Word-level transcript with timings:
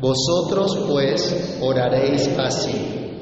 Vosotros 0.00 0.78
pues 0.88 1.58
oraréis 1.60 2.28
así. 2.38 3.16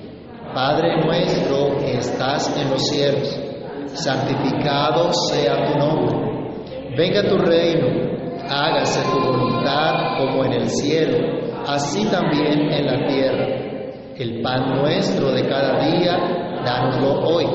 Padre 0.55 1.03
nuestro 1.07 1.79
que 1.79 1.97
estás 1.97 2.55
en 2.55 2.69
los 2.69 2.87
cielos, 2.89 3.35
santificado 3.95 5.11
sea 5.31 5.73
tu 5.73 5.79
nombre. 5.79 6.19
Venga 6.95 7.27
tu 7.31 7.39
reino, 7.39 7.87
hágase 8.51 9.01
tu 9.11 9.19
voluntad 9.19 10.19
como 10.19 10.45
en 10.45 10.53
el 10.53 10.69
cielo, 10.69 11.17
así 11.67 12.05
también 12.09 12.71
en 12.71 12.87
la 12.87 13.07
tierra. 13.07 13.47
El 14.19 14.43
pan 14.43 14.77
nuestro 14.77 15.33
de 15.33 15.49
cada 15.49 15.83
día, 15.83 16.63
dánoslo 16.63 17.27
hoy, 17.27 17.47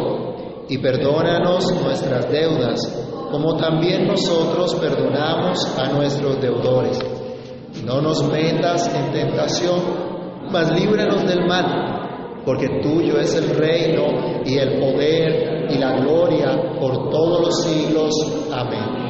y 0.68 0.80
perdónanos 0.80 1.72
nuestras 1.80 2.28
deudas, 2.32 2.80
como 3.30 3.56
también 3.56 4.08
nosotros 4.08 4.74
perdonamos 4.76 5.78
a 5.78 5.90
nuestros 5.90 6.42
deudores 6.42 7.21
no 7.86 8.02
nos 8.02 8.30
metas 8.30 8.90
en 8.94 9.12
tentación, 9.12 9.80
mas 10.52 10.72
líbranos 10.72 11.26
del 11.26 11.46
mal, 11.48 12.42
porque 12.46 12.82
tuyo 12.82 13.20
es 13.20 13.36
el 13.36 13.50
reino 13.50 14.42
y 14.46 14.58
el 14.58 14.80
poder 14.80 15.72
y 15.72 15.78
la 15.78 16.00
gloria 16.00 16.78
por 16.80 17.10
todos 17.10 17.42
los 17.42 17.64
siglos. 17.64 18.14
Amén. 18.52 19.02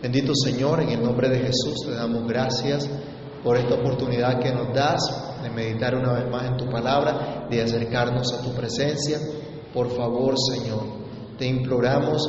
Bendito 0.00 0.32
Señor, 0.34 0.80
en 0.82 0.90
el 0.90 1.02
nombre 1.02 1.28
de 1.28 1.40
Jesús 1.40 1.84
te 1.84 1.92
damos 1.92 2.26
gracias 2.28 2.88
por 3.42 3.56
esta 3.56 3.74
oportunidad 3.74 4.38
que 4.40 4.52
nos 4.52 4.72
das 4.72 5.00
de 5.42 5.50
meditar 5.50 5.94
una 5.96 6.12
vez 6.12 6.30
más 6.30 6.46
en 6.46 6.56
tu 6.56 6.68
palabra, 6.68 7.46
de 7.50 7.62
acercarnos 7.62 8.32
a 8.32 8.42
tu 8.42 8.52
presencia. 8.52 9.18
Por 9.72 9.90
favor, 9.90 10.34
Señor, 10.38 10.84
te 11.36 11.46
imploramos 11.46 12.28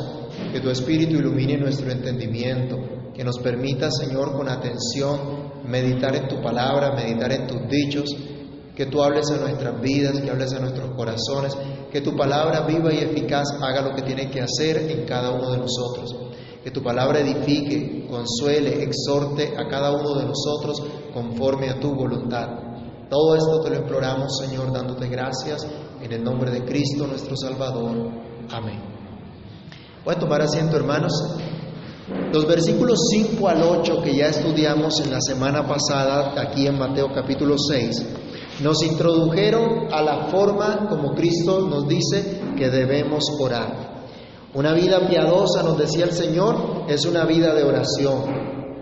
que 0.51 0.59
tu 0.59 0.69
Espíritu 0.69 1.15
ilumine 1.15 1.57
nuestro 1.57 1.91
entendimiento, 1.91 2.77
que 3.19 3.25
nos 3.25 3.39
permita, 3.39 3.89
Señor, 3.91 4.31
con 4.31 4.47
atención, 4.47 5.51
meditar 5.65 6.15
en 6.15 6.29
tu 6.29 6.41
palabra, 6.41 6.93
meditar 6.93 7.29
en 7.33 7.47
tus 7.47 7.67
dichos, 7.67 8.05
que 8.73 8.85
tú 8.85 9.03
hables 9.03 9.29
a 9.29 9.41
nuestras 9.41 9.81
vidas, 9.81 10.21
que 10.21 10.29
hables 10.29 10.53
a 10.53 10.59
nuestros 10.61 10.95
corazones, 10.95 11.53
que 11.91 11.99
tu 11.99 12.15
palabra 12.15 12.65
viva 12.65 12.93
y 12.93 12.99
eficaz 12.99 13.49
haga 13.61 13.81
lo 13.81 13.93
que 13.93 14.03
tiene 14.03 14.31
que 14.31 14.39
hacer 14.39 14.89
en 14.89 15.05
cada 15.05 15.31
uno 15.31 15.51
de 15.51 15.57
nosotros. 15.57 16.15
Que 16.63 16.71
tu 16.71 16.81
palabra 16.81 17.19
edifique, 17.19 18.07
consuele, 18.09 18.83
exhorte 18.83 19.53
a 19.57 19.67
cada 19.67 19.91
uno 19.91 20.15
de 20.15 20.25
nosotros 20.25 20.81
conforme 21.13 21.71
a 21.71 21.77
tu 21.77 21.93
voluntad. 21.93 22.47
Todo 23.09 23.35
esto 23.35 23.59
te 23.59 23.69
lo 23.71 23.81
imploramos, 23.81 24.37
Señor, 24.37 24.71
dándote 24.71 25.09
gracias 25.09 25.67
en 26.01 26.09
el 26.09 26.23
nombre 26.23 26.51
de 26.51 26.63
Cristo 26.63 27.05
nuestro 27.05 27.35
Salvador. 27.35 27.97
Amén. 28.49 28.79
Voy 30.05 30.15
a 30.15 30.19
tomar 30.19 30.41
asiento, 30.41 30.77
hermanos. 30.77 31.11
Los 32.33 32.47
versículos 32.47 32.99
5 33.11 33.47
al 33.47 33.63
8 33.63 34.01
que 34.03 34.15
ya 34.15 34.27
estudiamos 34.27 34.99
en 34.99 35.11
la 35.11 35.19
semana 35.19 35.67
pasada, 35.67 36.33
aquí 36.39 36.67
en 36.67 36.77
Mateo 36.77 37.07
capítulo 37.13 37.55
6, 37.57 38.05
nos 38.61 38.83
introdujeron 38.83 39.91
a 39.91 40.01
la 40.01 40.27
forma 40.27 40.87
como 40.89 41.13
Cristo 41.13 41.67
nos 41.67 41.87
dice 41.87 42.41
que 42.57 42.69
debemos 42.69 43.23
orar. 43.39 44.05
Una 44.53 44.73
vida 44.73 45.07
piadosa, 45.07 45.63
nos 45.63 45.77
decía 45.77 46.05
el 46.05 46.11
Señor, 46.11 46.85
es 46.87 47.05
una 47.05 47.25
vida 47.25 47.53
de 47.53 47.63
oración, 47.63 48.23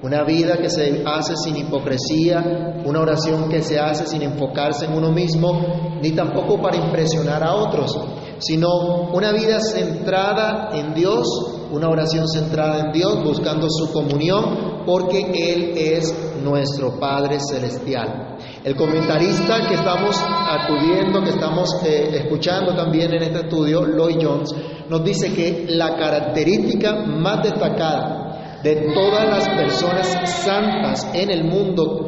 una 0.02 0.23
vida 0.23 0.58
que 0.58 0.70
se 0.70 1.03
hace 1.05 1.36
sin 1.36 1.58
hipocresía, 1.58 2.81
una 2.86 3.02
oración 3.02 3.50
que 3.50 3.61
se 3.61 3.80
hace 3.80 4.08
sin 4.08 4.22
enfocarse 4.22 4.86
en 4.86 4.94
uno 4.94 5.11
mismo, 5.11 6.00
ni 6.02 6.11
tampoco 6.11 6.61
para 6.61 6.78
impresionar 6.78 7.44
a 7.44 7.53
otros, 7.55 7.98
sino 8.39 9.11
una 9.13 9.31
vida 9.31 9.59
centrada 9.59 10.69
en 10.73 10.93
Dios, 10.93 11.27
una 11.71 11.89
oración 11.89 12.27
centrada 12.27 12.85
en 12.85 12.91
Dios, 12.91 13.23
buscando 13.23 13.67
su 13.69 13.91
comunión, 13.91 14.83
porque 14.85 15.19
Él 15.19 15.73
es 15.75 16.13
nuestro 16.43 16.99
Padre 16.99 17.39
Celestial. 17.39 18.38
El 18.63 18.75
comentarista 18.75 19.67
que 19.67 19.75
estamos 19.75 20.15
acudiendo, 20.21 21.23
que 21.23 21.31
estamos 21.31 21.69
eh, 21.85 22.09
escuchando 22.13 22.75
también 22.75 23.13
en 23.13 23.23
este 23.23 23.39
estudio, 23.39 23.85
Lloyd 23.85 24.17
Jones, 24.21 24.53
nos 24.89 25.03
dice 25.03 25.33
que 25.33 25.65
la 25.70 25.95
característica 25.95 26.95
más 27.05 27.43
destacada 27.43 28.59
de 28.64 28.92
todas 28.93 29.26
las 29.30 29.49
personas 29.49 30.08
santas 30.43 31.08
en 31.14 31.30
el 31.30 31.43
mundo 31.43 32.07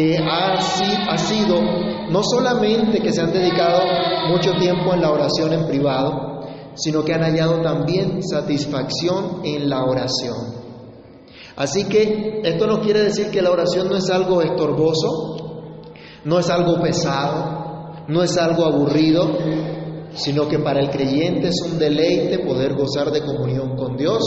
que 0.00 0.16
ha, 0.16 0.54
ha 0.54 1.18
sido 1.18 1.60
no 2.10 2.22
solamente 2.22 3.00
que 3.00 3.12
se 3.12 3.20
han 3.20 3.32
dedicado 3.32 3.80
mucho 4.30 4.52
tiempo 4.58 4.94
en 4.94 5.02
la 5.02 5.10
oración 5.10 5.52
en 5.52 5.66
privado, 5.66 6.40
sino 6.74 7.04
que 7.04 7.12
han 7.12 7.22
hallado 7.22 7.60
también 7.60 8.22
satisfacción 8.22 9.42
en 9.44 9.68
la 9.68 9.84
oración. 9.84 10.54
Así 11.56 11.84
que 11.84 12.40
esto 12.42 12.66
no 12.66 12.80
quiere 12.80 13.02
decir 13.02 13.30
que 13.30 13.42
la 13.42 13.50
oración 13.50 13.88
no 13.90 13.96
es 13.96 14.08
algo 14.08 14.40
estorboso, 14.40 15.76
no 16.24 16.38
es 16.38 16.48
algo 16.48 16.80
pesado, 16.80 17.92
no 18.08 18.22
es 18.22 18.38
algo 18.38 18.64
aburrido, 18.64 19.28
sino 20.14 20.48
que 20.48 20.58
para 20.60 20.80
el 20.80 20.88
creyente 20.88 21.48
es 21.48 21.60
un 21.60 21.78
deleite 21.78 22.38
poder 22.38 22.74
gozar 22.74 23.10
de 23.10 23.20
comunión 23.20 23.76
con 23.76 23.98
Dios, 23.98 24.22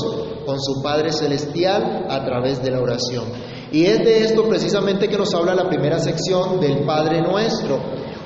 con 0.46 0.60
su 0.60 0.84
Padre 0.84 1.12
Celestial, 1.12 2.06
a 2.08 2.24
través 2.24 2.62
de 2.62 2.70
la 2.70 2.80
oración. 2.80 3.26
Y 3.74 3.88
es 3.88 3.98
de 4.06 4.20
esto 4.20 4.48
precisamente 4.48 5.10
que 5.10 5.18
nos 5.18 5.34
habla 5.34 5.56
la 5.56 5.68
primera 5.68 5.98
sección 5.98 6.60
del 6.60 6.86
Padre 6.86 7.24
Nuestro, 7.24 7.80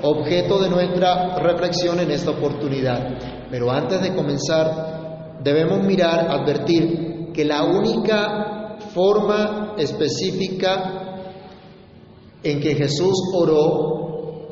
objeto 0.03 0.59
de 0.59 0.69
nuestra 0.69 1.37
reflexión 1.37 2.01
en 2.01 2.11
esta 2.11 2.31
oportunidad. 2.31 3.47
Pero 3.49 3.71
antes 3.71 4.01
de 4.01 4.13
comenzar, 4.13 5.39
debemos 5.41 5.85
mirar, 5.85 6.29
advertir 6.29 7.31
que 7.33 7.45
la 7.45 7.63
única 7.63 8.75
forma 8.93 9.75
específica 9.77 11.21
en 12.43 12.59
que 12.59 12.75
Jesús 12.75 13.15
oró 13.33 14.49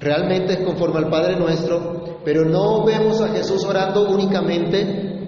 realmente 0.00 0.54
es 0.54 0.64
conforme 0.64 0.98
al 0.98 1.10
Padre 1.10 1.36
Nuestro, 1.36 2.18
pero 2.24 2.44
no 2.44 2.84
vemos 2.84 3.20
a 3.20 3.28
Jesús 3.28 3.64
orando 3.64 4.10
únicamente 4.10 5.21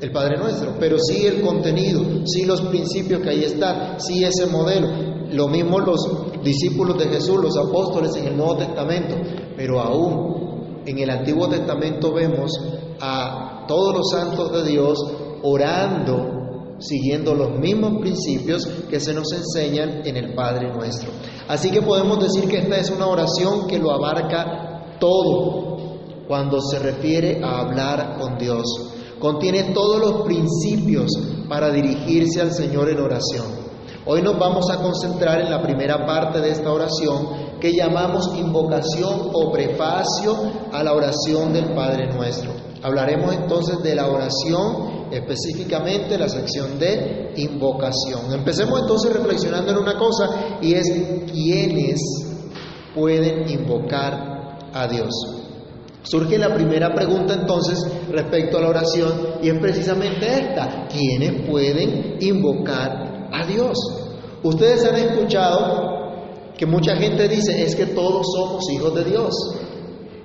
el 0.00 0.10
Padre 0.10 0.38
Nuestro, 0.38 0.74
pero 0.78 0.98
sí 0.98 1.26
el 1.26 1.40
contenido, 1.40 2.26
sí 2.26 2.44
los 2.44 2.60
principios 2.62 3.20
que 3.20 3.30
ahí 3.30 3.44
están, 3.44 4.00
sí 4.00 4.24
ese 4.24 4.46
modelo. 4.46 4.88
Lo 5.30 5.48
mismo 5.48 5.80
los 5.80 6.42
discípulos 6.42 6.98
de 6.98 7.08
Jesús, 7.08 7.40
los 7.42 7.56
apóstoles 7.56 8.14
en 8.16 8.28
el 8.28 8.36
Nuevo 8.36 8.56
Testamento, 8.56 9.16
pero 9.56 9.80
aún 9.80 10.82
en 10.86 10.98
el 10.98 11.10
Antiguo 11.10 11.48
Testamento 11.48 12.12
vemos 12.12 12.52
a 13.00 13.64
todos 13.66 13.96
los 13.96 14.10
santos 14.10 14.52
de 14.52 14.70
Dios 14.70 14.98
orando, 15.42 16.76
siguiendo 16.78 17.34
los 17.34 17.58
mismos 17.58 18.00
principios 18.00 18.66
que 18.90 19.00
se 19.00 19.14
nos 19.14 19.32
enseñan 19.32 20.02
en 20.04 20.16
el 20.16 20.34
Padre 20.34 20.72
Nuestro. 20.72 21.10
Así 21.48 21.70
que 21.70 21.82
podemos 21.82 22.20
decir 22.20 22.48
que 22.48 22.58
esta 22.58 22.76
es 22.76 22.90
una 22.90 23.06
oración 23.06 23.66
que 23.66 23.78
lo 23.78 23.90
abarca 23.90 24.96
todo 25.00 25.74
cuando 26.28 26.60
se 26.60 26.78
refiere 26.78 27.40
a 27.42 27.60
hablar 27.60 28.18
con 28.18 28.38
Dios 28.38 28.93
contiene 29.24 29.72
todos 29.72 29.98
los 30.02 30.26
principios 30.26 31.10
para 31.48 31.70
dirigirse 31.70 32.42
al 32.42 32.52
Señor 32.52 32.90
en 32.90 33.00
oración. 33.00 33.46
Hoy 34.04 34.20
nos 34.20 34.38
vamos 34.38 34.70
a 34.70 34.82
concentrar 34.82 35.40
en 35.40 35.50
la 35.50 35.62
primera 35.62 36.04
parte 36.04 36.42
de 36.42 36.50
esta 36.50 36.70
oración 36.70 37.28
que 37.58 37.72
llamamos 37.72 38.36
invocación 38.36 39.30
o 39.32 39.50
prefacio 39.50 40.36
a 40.70 40.82
la 40.82 40.92
oración 40.92 41.54
del 41.54 41.72
Padre 41.74 42.12
nuestro. 42.12 42.52
Hablaremos 42.82 43.34
entonces 43.34 43.82
de 43.82 43.94
la 43.94 44.08
oración, 44.08 45.06
específicamente 45.10 46.18
la 46.18 46.28
sección 46.28 46.78
de 46.78 47.32
invocación. 47.36 48.30
Empecemos 48.30 48.78
entonces 48.82 49.10
reflexionando 49.10 49.72
en 49.72 49.78
una 49.78 49.96
cosa 49.96 50.58
y 50.60 50.74
es 50.74 50.84
quiénes 51.32 51.98
pueden 52.94 53.48
invocar 53.48 54.58
a 54.74 54.86
Dios. 54.86 55.43
Surge 56.04 56.36
la 56.36 56.54
primera 56.54 56.94
pregunta 56.94 57.32
entonces 57.32 57.78
respecto 58.10 58.58
a 58.58 58.60
la 58.60 58.68
oración 58.68 59.12
y 59.42 59.48
es 59.48 59.58
precisamente 59.58 60.26
esta. 60.26 60.86
¿Quiénes 60.86 61.48
pueden 61.48 62.18
invocar 62.20 63.30
a 63.32 63.46
Dios? 63.46 63.78
Ustedes 64.42 64.84
han 64.84 64.96
escuchado 64.96 65.94
que 66.58 66.66
mucha 66.66 66.94
gente 66.96 67.26
dice 67.26 67.62
es 67.62 67.74
que 67.74 67.86
todos 67.86 68.26
somos 68.34 68.70
hijos 68.70 68.94
de 68.94 69.04
Dios. 69.04 69.34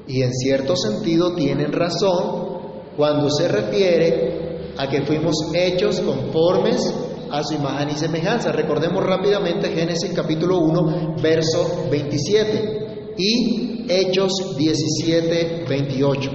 Y 0.05 0.21
en 0.21 0.33
cierto 0.33 0.75
sentido 0.75 1.33
tienen 1.33 1.71
razón 1.71 2.59
cuando 2.97 3.29
se 3.29 3.47
refiere 3.47 4.73
a 4.77 4.89
que 4.89 5.03
fuimos 5.03 5.35
hechos 5.53 6.01
conformes 6.01 6.93
a 7.31 7.41
su 7.41 7.53
imagen 7.53 7.91
y 7.91 7.93
semejanza. 7.93 8.51
Recordemos 8.51 9.01
rápidamente 9.01 9.69
Génesis 9.69 10.11
capítulo 10.13 10.57
1, 10.57 11.15
verso 11.21 11.87
27 11.89 13.13
y 13.17 13.68
Hechos 13.89 14.55
17, 14.55 15.65
28. 15.67 16.31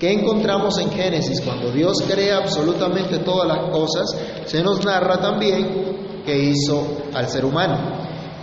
¿Qué 0.00 0.12
encontramos 0.12 0.76
en 0.78 0.90
Génesis? 0.90 1.40
Cuando 1.40 1.70
Dios 1.70 2.02
crea 2.02 2.38
absolutamente 2.38 3.18
todas 3.20 3.46
las 3.46 3.70
cosas, 3.70 4.12
se 4.46 4.60
nos 4.60 4.84
narra 4.84 5.20
también 5.20 6.24
que 6.26 6.36
hizo 6.36 6.84
al 7.14 7.28
ser 7.28 7.44
humano. 7.44 7.78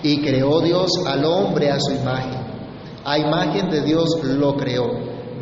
Y 0.01 0.21
creó 0.21 0.61
Dios 0.61 0.91
al 1.05 1.25
hombre 1.25 1.69
a 1.69 1.77
su 1.81 1.91
imagen. 1.91 2.39
A 3.03 3.17
imagen 3.19 3.69
de 3.69 3.81
Dios 3.81 4.07
lo 4.23 4.55
creó. 4.55 4.87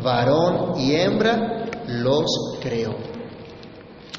Varón 0.02 0.80
y 0.80 0.96
hembra 0.96 1.64
los 1.86 2.26
creó. 2.60 2.96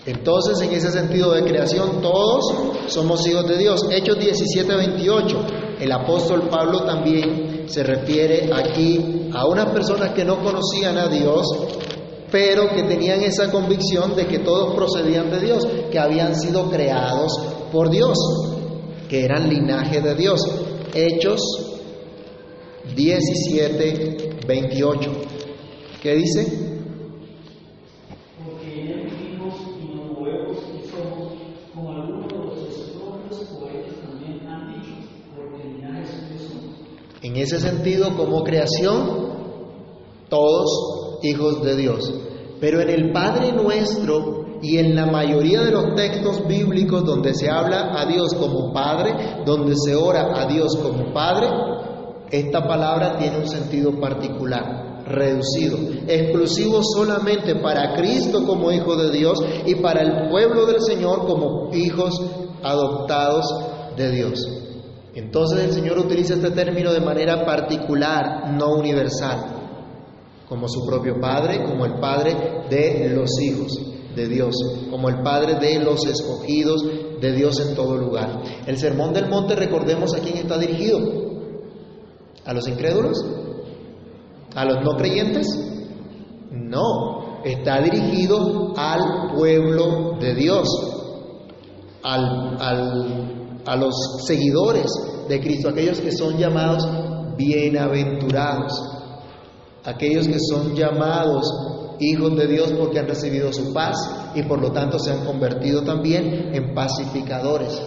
Entonces, 0.06 0.62
en 0.62 0.71
ese 0.71 0.92
sentido 0.92 1.33
de 1.33 1.44
creación, 1.44 2.01
todos 2.01 2.45
somos 2.88 3.27
hijos 3.27 3.45
de 3.50 3.57
Dios. 3.57 3.85
Hechos 3.92 4.18
17, 4.18 4.75
28. 4.77 5.38
El 5.80 5.92
apóstol 5.92 6.50
Pablo 6.50 6.84
también 6.84 7.66
se 7.68 7.84
refiere 7.84 8.50
aquí 8.54 9.30
a 9.34 9.48
unas 9.48 9.68
personas 9.68 10.12
que 10.12 10.26
no 10.26 10.44
conocían 10.44 10.98
a 10.98 11.08
Dios, 11.08 11.46
pero 12.30 12.70
que 12.70 12.84
tenían 12.84 13.22
esa 13.22 13.50
convicción 13.50 14.16
de 14.16 14.28
que 14.28 14.40
todos 14.40 14.76
procedían 14.76 15.31
de 15.31 15.40
Dios, 15.40 15.68
que 15.90 15.98
habían 15.98 16.36
sido 16.36 16.70
creados 16.70 17.31
por 17.72 17.90
Dios, 17.90 18.18
que 19.08 19.24
eran 19.24 19.50
linaje 19.50 20.02
de 20.02 20.16
Dios. 20.16 20.42
Hechos 20.94 21.42
17, 22.96 24.40
28. 24.48 25.12
¿Qué 26.02 26.16
dice? 26.16 26.69
En 37.30 37.38
ese 37.38 37.60
sentido, 37.60 38.18
como 38.18 38.44
creación, 38.44 39.30
todos 40.30 41.20
hijos 41.22 41.62
de 41.62 41.76
Dios. 41.76 42.12
Pero 42.60 42.81
en 42.81 42.90
el 42.90 43.12
Padre 43.12 43.52
nuestro 43.52 44.58
y 44.64 44.80
en 44.80 44.96
la 44.96 45.06
mayoría 45.06 45.62
de 45.62 45.70
los 45.70 45.94
textos 45.94 46.48
bíblicos 46.48 47.06
donde 47.06 47.36
se 47.36 47.48
habla 47.48 47.92
a 48.02 48.08
Dios 48.08 48.34
como 48.34 48.74
Padre, 48.74 49.44
donde 49.46 49.76
se 49.76 49.96
ora 49.96 50.42
a 50.42 50.48
Dios 50.48 50.76
como 50.78 51.14
Padre, 51.14 51.50
esta 52.31 52.68
palabra 52.68 53.20
tiene 53.20 53.38
un 53.38 53.48
sentido 53.48 54.00
particular, 54.00 55.04
reducido, 55.06 55.78
exclusivo 56.08 56.81
solamente 56.81 57.54
para 57.58 57.94
Cristo 57.94 58.44
como 58.48 58.72
Hijo 58.72 58.96
de 58.96 59.12
Dios 59.12 59.38
y 59.68 59.76
para 59.76 60.02
el 60.02 60.31
pueblo 60.31 60.66
del 60.66 60.81
Señor 60.81 61.28
como 61.28 61.70
hijos 61.76 62.20
adoptados 62.64 63.46
de 63.96 64.12
Dios. 64.14 64.58
Entonces 65.19 65.66
el 65.66 65.74
Señor 65.74 66.00
utiliza 66.00 66.36
este 66.36 66.51
término 66.51 66.94
de 66.94 67.01
manera 67.01 67.45
particular, 67.45 68.54
no 68.54 68.75
universal, 68.75 69.48
como 70.48 70.69
su 70.69 70.86
propio 70.86 71.19
Padre, 71.19 71.62
como 71.66 71.86
el 71.86 71.95
Padre 72.00 72.63
de 72.69 73.10
los 73.10 73.30
hijos 73.42 73.77
de 74.16 74.27
Dios, 74.30 74.56
como 74.89 75.10
el 75.10 75.21
Padre 75.21 75.56
de 75.56 75.83
los 75.83 76.06
escogidos 76.06 76.86
de 77.19 77.33
Dios 77.33 77.60
en 77.60 77.75
todo 77.75 77.98
lugar. 77.98 78.44
El 78.66 78.77
Sermón 78.77 79.12
del 79.12 79.27
Monte, 79.27 79.57
recordemos 79.57 80.16
a 80.16 80.19
quién 80.19 80.38
está 80.38 80.57
dirigido. 80.57 81.00
¿A 82.45 82.54
los 82.54 82.66
incrédulos? 82.69 83.18
¿A 84.56 84.63
los 84.63 84.81
no 84.86 84.95
creyentes? 84.95 85.48
No, 86.50 87.42
está 87.44 87.81
dirigido 87.81 88.74
al 88.77 89.33
pueblo 89.36 90.18
de 90.18 90.33
Dios, 90.33 90.68
al, 92.04 92.57
al 92.57 93.38
a 93.69 93.75
los 93.75 93.94
seguidores 94.25 94.92
de 95.27 95.39
Cristo, 95.39 95.69
aquellos 95.69 96.00
que 96.00 96.12
son 96.12 96.39
llamados 96.39 96.88
bienaventurados, 97.38 98.74
aquellos 99.83 100.27
que 100.27 100.39
son 100.39 100.75
llamados 100.75 101.45
hijos 102.00 102.36
de 102.36 102.48
Dios 102.48 102.74
porque 102.74 102.98
han 102.98 103.07
recibido 103.07 103.54
su 103.54 103.71
paz 103.71 103.95
y 104.33 104.42
por 104.42 104.60
lo 104.60 104.71
tanto 104.71 104.98
se 104.98 105.12
han 105.12 105.24
convertido 105.24 105.83
también 105.83 106.50
en 106.51 106.74
pacificadores. 106.74 107.80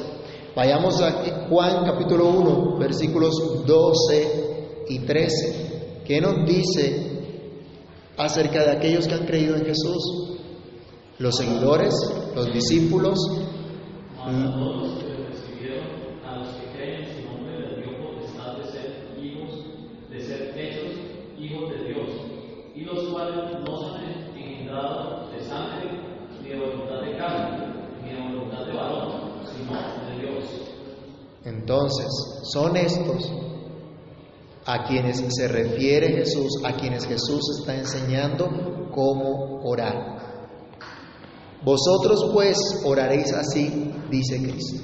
Vayamos 0.54 1.00
a 1.00 1.48
Juan 1.48 1.84
capítulo 1.84 2.28
1, 2.28 2.78
versículos 2.78 3.66
12 3.66 4.84
y 4.88 5.00
13. 5.00 6.02
¿Qué 6.04 6.20
nos 6.20 6.46
dice 6.46 7.24
acerca 8.16 8.62
de 8.62 8.70
aquellos 8.70 9.08
que 9.08 9.14
han 9.14 9.26
creído 9.26 9.56
en 9.56 9.64
Jesús? 9.64 10.38
Los 11.18 11.34
seguidores, 11.36 11.92
los 12.36 12.52
discípulos, 12.52 13.18
Entonces, 31.82 32.42
son 32.44 32.76
estos 32.76 33.32
a 34.64 34.84
quienes 34.84 35.20
se 35.34 35.48
refiere 35.48 36.12
Jesús, 36.12 36.62
a 36.64 36.74
quienes 36.76 37.06
Jesús 37.06 37.58
está 37.58 37.74
enseñando 37.74 38.88
cómo 38.92 39.60
orar. 39.64 40.20
Vosotros 41.64 42.30
pues 42.32 42.56
oraréis 42.84 43.32
así, 43.32 43.92
dice 44.08 44.40
Cristo. 44.40 44.80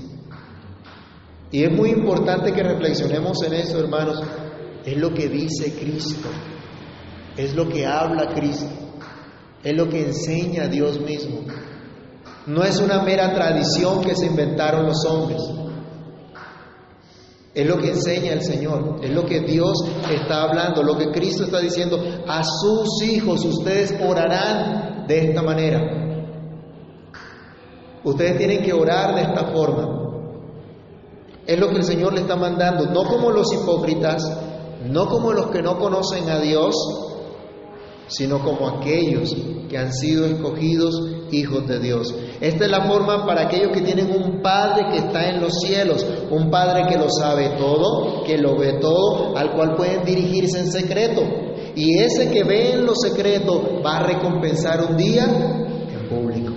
Y 1.53 1.62
es 1.62 1.71
muy 1.71 1.91
importante 1.91 2.53
que 2.53 2.65
reflexionemos 2.65 3.41
en 3.45 3.53
eso, 3.53 3.79
hermanos. 3.79 4.21
Es 4.85 4.97
lo 4.97 5.15
que 5.15 5.29
dice 5.29 5.73
Cristo, 5.79 6.29
es 7.37 7.55
lo 7.55 7.69
que 7.69 7.87
habla 7.87 8.35
Cristo, 8.35 8.67
es 9.62 9.77
lo 9.77 9.89
que 9.89 10.05
enseña 10.05 10.67
Dios 10.67 11.00
mismo. 11.00 11.43
No 12.47 12.65
es 12.65 12.81
una 12.81 13.03
mera 13.03 13.33
tradición 13.33 14.03
que 14.03 14.17
se 14.17 14.27
inventaron 14.27 14.87
los 14.87 15.05
hombres. 15.05 15.58
Es 17.55 17.67
lo 17.67 17.79
que 17.79 17.91
enseña 17.91 18.33
el 18.33 18.43
Señor, 18.43 19.00
es 19.03 19.11
lo 19.11 19.25
que 19.25 19.41
Dios 19.41 19.73
está 20.11 20.43
hablando, 20.43 20.83
lo 20.83 20.97
que 20.97 21.11
Cristo 21.11 21.45
está 21.45 21.61
diciendo. 21.61 21.99
A 22.27 22.43
sus 22.45 23.03
hijos 23.03 23.45
ustedes 23.45 23.95
orarán 24.00 25.06
de 25.06 25.31
esta 25.31 25.43
manera. 25.43 25.81
Ustedes 28.05 28.39
tienen 28.39 28.62
que 28.62 28.73
orar 28.73 29.15
de 29.15 29.23
esta 29.23 29.47
forma. 29.53 29.99
Es 31.47 31.59
lo 31.59 31.69
que 31.71 31.77
el 31.77 31.85
Señor 31.85 32.12
le 32.12 32.21
está 32.21 32.37
mandando, 32.37 32.87
no 32.87 33.05
como 33.05 33.31
los 33.31 33.53
hipócritas, 33.53 34.23
no 34.85 35.09
como 35.09 35.33
los 35.33 35.47
que 35.47 35.62
no 35.62 35.79
conocen 35.79 36.29
a 36.29 36.39
Dios, 36.39 36.75
sino 38.09 38.43
como 38.45 38.69
aquellos 38.69 39.35
que 39.69 39.79
han 39.79 39.93
sido 39.93 40.27
escogidos 40.27 40.95
hijos 41.31 41.67
de 41.67 41.79
Dios. 41.79 42.15
Esta 42.41 42.65
es 42.65 42.71
la 42.71 42.87
forma 42.87 43.27
para 43.27 43.43
aquellos 43.43 43.73
que 43.73 43.83
tienen 43.83 44.11
un 44.11 44.41
Padre 44.43 44.87
que 44.91 44.99
está 44.99 45.29
en 45.29 45.41
los 45.41 45.53
cielos, 45.61 46.07
un 46.31 46.51
Padre 46.51 46.87
que 46.89 46.99
lo 46.99 47.09
sabe 47.11 47.51
todo, 47.59 48.23
que 48.25 48.39
lo 48.39 48.57
ve 48.57 48.75
todo, 48.81 49.37
al 49.37 49.53
cual 49.53 49.75
pueden 49.75 50.05
dirigirse 50.05 50.61
en 50.61 50.71
secreto. 50.71 51.23
Y 51.75 51.99
ese 51.99 52.31
que 52.31 52.45
ve 52.45 52.73
en 52.73 52.87
lo 52.87 52.95
secreto 52.95 53.81
va 53.85 53.99
a 53.99 54.03
recompensar 54.03 54.85
un 54.91 54.97
día 54.97 55.25
en 55.25 56.09
público. 56.09 56.53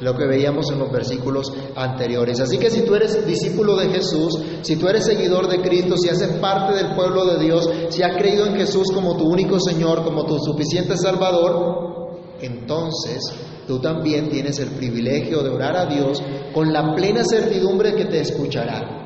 Lo 0.00 0.16
que 0.16 0.26
veíamos 0.26 0.68
en 0.72 0.80
los 0.80 0.90
versículos 0.90 1.52
anteriores. 1.76 2.40
Así 2.40 2.58
que 2.58 2.70
si 2.70 2.82
tú 2.82 2.96
eres 2.96 3.24
discípulo 3.24 3.76
de 3.76 3.90
Jesús, 3.90 4.36
si 4.62 4.74
tú 4.74 4.88
eres 4.88 5.04
seguidor 5.04 5.48
de 5.48 5.60
Cristo, 5.60 5.96
si 5.96 6.08
haces 6.08 6.32
parte 6.38 6.74
del 6.74 6.96
pueblo 6.96 7.24
de 7.26 7.44
Dios, 7.44 7.70
si 7.90 8.02
has 8.02 8.16
creído 8.16 8.46
en 8.46 8.56
Jesús 8.56 8.90
como 8.92 9.16
tu 9.16 9.24
único 9.28 9.60
Señor, 9.60 10.02
como 10.02 10.26
tu 10.26 10.38
suficiente 10.40 10.96
Salvador, 10.96 11.92
entonces 12.40 13.32
tú 13.66 13.80
también 13.80 14.28
tienes 14.28 14.58
el 14.58 14.70
privilegio 14.70 15.42
de 15.42 15.50
orar 15.50 15.76
a 15.76 15.86
Dios 15.86 16.22
con 16.52 16.72
la 16.72 16.94
plena 16.94 17.22
certidumbre 17.24 17.94
que 17.94 18.06
te 18.06 18.20
escuchará. 18.20 19.02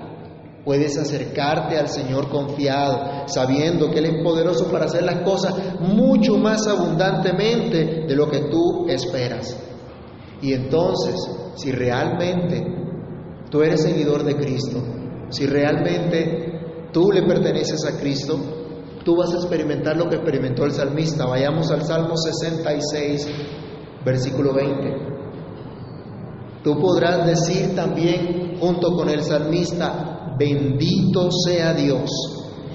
Puedes 0.65 0.99
acercarte 0.99 1.79
al 1.79 1.89
Señor 1.89 2.29
confiado, 2.29 3.29
sabiendo 3.29 3.91
que 3.91 4.01
Él 4.01 4.07
es 4.07 4.23
poderoso 4.25 4.69
para 4.69 4.87
hacer 4.87 5.05
las 5.05 5.23
cosas 5.23 5.55
mucho 5.81 6.37
más 6.39 6.67
abundantemente 6.67 8.05
de 8.09 8.17
lo 8.17 8.29
que 8.29 8.49
tú 8.51 8.87
esperas. 8.89 9.57
Y 10.43 10.53
entonces, 10.53 11.15
si 11.55 11.71
realmente 11.71 12.67
tú 13.49 13.63
eres 13.63 13.83
seguidor 13.83 14.25
de 14.25 14.35
Cristo, 14.35 14.83
si 15.31 15.47
realmente 15.47 16.89
tú 16.93 17.13
le 17.13 17.23
perteneces 17.23 17.85
a 17.85 17.99
Cristo, 18.01 18.39
tú 19.05 19.17
vas 19.17 19.33
a 19.33 19.37
experimentar 19.37 19.97
lo 19.97 20.09
que 20.09 20.17
experimentó 20.17 20.65
el 20.65 20.73
salmista. 20.73 21.27
Vayamos 21.27 21.71
al 21.71 21.85
Salmo 21.85 22.17
66, 22.17 23.29
versículo 24.07 24.55
20. 24.55 25.17
Tú 26.63 26.81
podrás 26.81 27.27
decir 27.27 27.75
también 27.75 28.57
junto 28.61 28.95
con 28.95 29.09
el 29.09 29.23
salmista, 29.23 30.35
bendito 30.39 31.29
sea 31.33 31.75
Dios, 31.75 32.09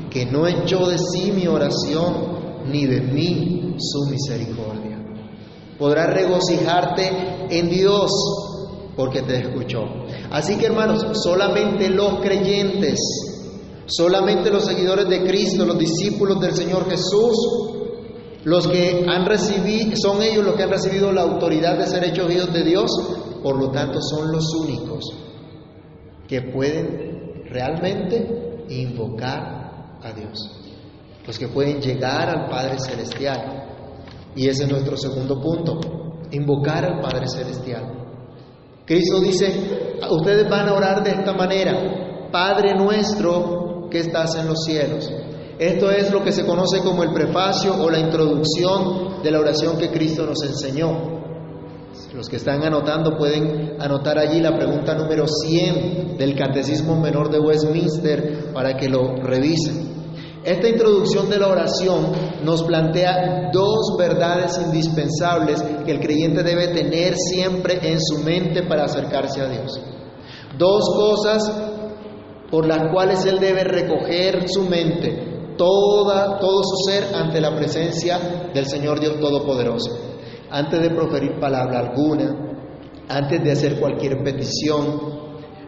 que 0.09 0.25
no 0.25 0.45
echó 0.45 0.89
de 0.89 0.97
sí 0.97 1.31
mi 1.31 1.47
oración, 1.47 2.13
ni 2.69 2.85
de 2.85 3.00
mí 3.00 3.75
su 3.79 4.11
misericordia. 4.11 5.00
Podrás 5.79 6.13
regocijarte 6.13 7.47
en 7.50 7.69
Dios 7.69 8.11
porque 8.97 9.21
te 9.21 9.38
escuchó. 9.38 9.85
Así 10.31 10.57
que 10.57 10.65
hermanos, 10.65 11.05
solamente 11.23 11.89
los 11.89 12.19
creyentes, 12.19 13.00
solamente 13.85 14.51
los 14.51 14.65
seguidores 14.65 15.07
de 15.07 15.23
Cristo, 15.23 15.65
los 15.65 15.77
discípulos 15.77 16.41
del 16.41 16.53
Señor 16.53 16.89
Jesús, 16.89 17.80
los 18.43 18.67
que 18.67 19.05
han 19.07 19.25
recibido, 19.25 19.95
son 19.95 20.21
ellos 20.21 20.43
los 20.43 20.55
que 20.55 20.63
han 20.63 20.71
recibido 20.71 21.12
la 21.12 21.21
autoridad 21.21 21.77
de 21.77 21.88
ser 21.88 22.03
hechos 22.03 22.31
hijos 22.31 22.51
de 22.51 22.63
Dios, 22.63 22.89
por 23.43 23.60
lo 23.60 23.69
tanto 23.71 24.00
son 24.01 24.31
los 24.31 24.45
únicos 24.55 25.03
que 26.27 26.41
pueden 26.41 27.43
realmente 27.50 28.65
invocar 28.69 30.00
a 30.01 30.12
Dios, 30.13 30.39
los 31.25 31.38
que 31.38 31.48
pueden 31.50 31.81
llegar 31.81 32.29
al 32.29 32.50
Padre 32.50 32.79
Celestial. 32.79 33.67
Y 34.36 34.48
ese 34.48 34.63
es 34.63 34.69
nuestro 34.69 34.95
segundo 34.98 35.39
punto. 35.41 35.79
invocar 36.31 36.86
al 36.86 37.01
Padre 37.01 37.27
Celestial. 37.27 37.83
Cristo 38.86 39.19
dice, 39.19 39.98
ustedes 40.10 40.50
van 40.50 40.69
a 40.69 40.74
orar 40.74 41.03
de 41.03 41.12
esta 41.12 41.33
manera, 41.33 42.29
Padre 42.31 42.74
nuestro 42.74 43.89
que 43.89 44.00
estás 44.00 44.36
en 44.36 44.48
los 44.48 44.63
cielos. 44.63 45.12
Esto 45.62 45.91
es 45.91 46.12
lo 46.12 46.24
que 46.24 46.32
se 46.32 46.44
conoce 46.44 46.80
como 46.80 47.03
el 47.03 47.13
prefacio 47.13 47.75
o 47.80 47.88
la 47.88 48.00
introducción 48.00 49.22
de 49.22 49.30
la 49.30 49.41
oración 49.41 49.77
que 49.77 49.91
Cristo 49.91 50.25
nos 50.25 50.41
enseñó. 50.41 51.22
Los 52.15 52.27
que 52.27 52.38
están 52.38 52.63
anotando 52.63 53.15
pueden 53.15 53.80
anotar 53.80 54.18
allí 54.18 54.41
la 54.41 54.58
pregunta 54.58 54.96
número 54.96 55.27
100 55.27 56.18
del 56.18 56.36
Catecismo 56.36 57.00
Menor 57.00 57.30
de 57.30 57.39
Westminster 57.39 58.51
para 58.51 58.75
que 58.75 58.89
lo 58.89 59.18
revisen. 59.18 59.88
Esta 60.44 60.68
introducción 60.68 61.30
de 61.30 61.38
la 61.38 61.50
oración 61.50 62.08
nos 62.44 62.63
plantea 62.63 63.51
dos 63.53 63.96
verdades 64.00 64.60
indispensables 64.65 65.63
que 65.86 65.91
el 65.91 66.00
creyente 66.00 66.41
debe 66.41 66.70
tener 66.70 67.13
siempre 67.15 67.77
en 67.84 68.01
su 68.01 68.18
mente 68.24 68.63
para 68.63 68.86
acercarse 68.86 69.41
a 69.41 69.48
Dios. 69.48 69.80
Dos 70.58 70.89
cosas 70.96 71.51
por 72.50 72.65
las 72.65 72.91
cuales 72.91 73.24
él 73.27 73.39
debe 73.39 73.63
recoger 73.63 74.50
su 74.50 74.63
mente, 74.63 75.30
toda, 75.62 76.39
todo 76.39 76.63
su 76.63 76.89
ser 76.89 77.13
ante 77.13 77.39
la 77.39 77.56
presencia 77.56 78.50
del 78.53 78.65
Señor 78.65 79.00
Dios 79.00 79.20
Todopoderoso. 79.20 79.91
Antes 80.50 80.82
de 80.82 80.89
proferir 80.89 81.39
palabra 81.39 81.80
alguna, 81.80 82.58
antes 83.08 83.44
de 83.44 83.51
hacer 83.51 83.80
cualquier 83.80 84.24
petición, 84.24 85.00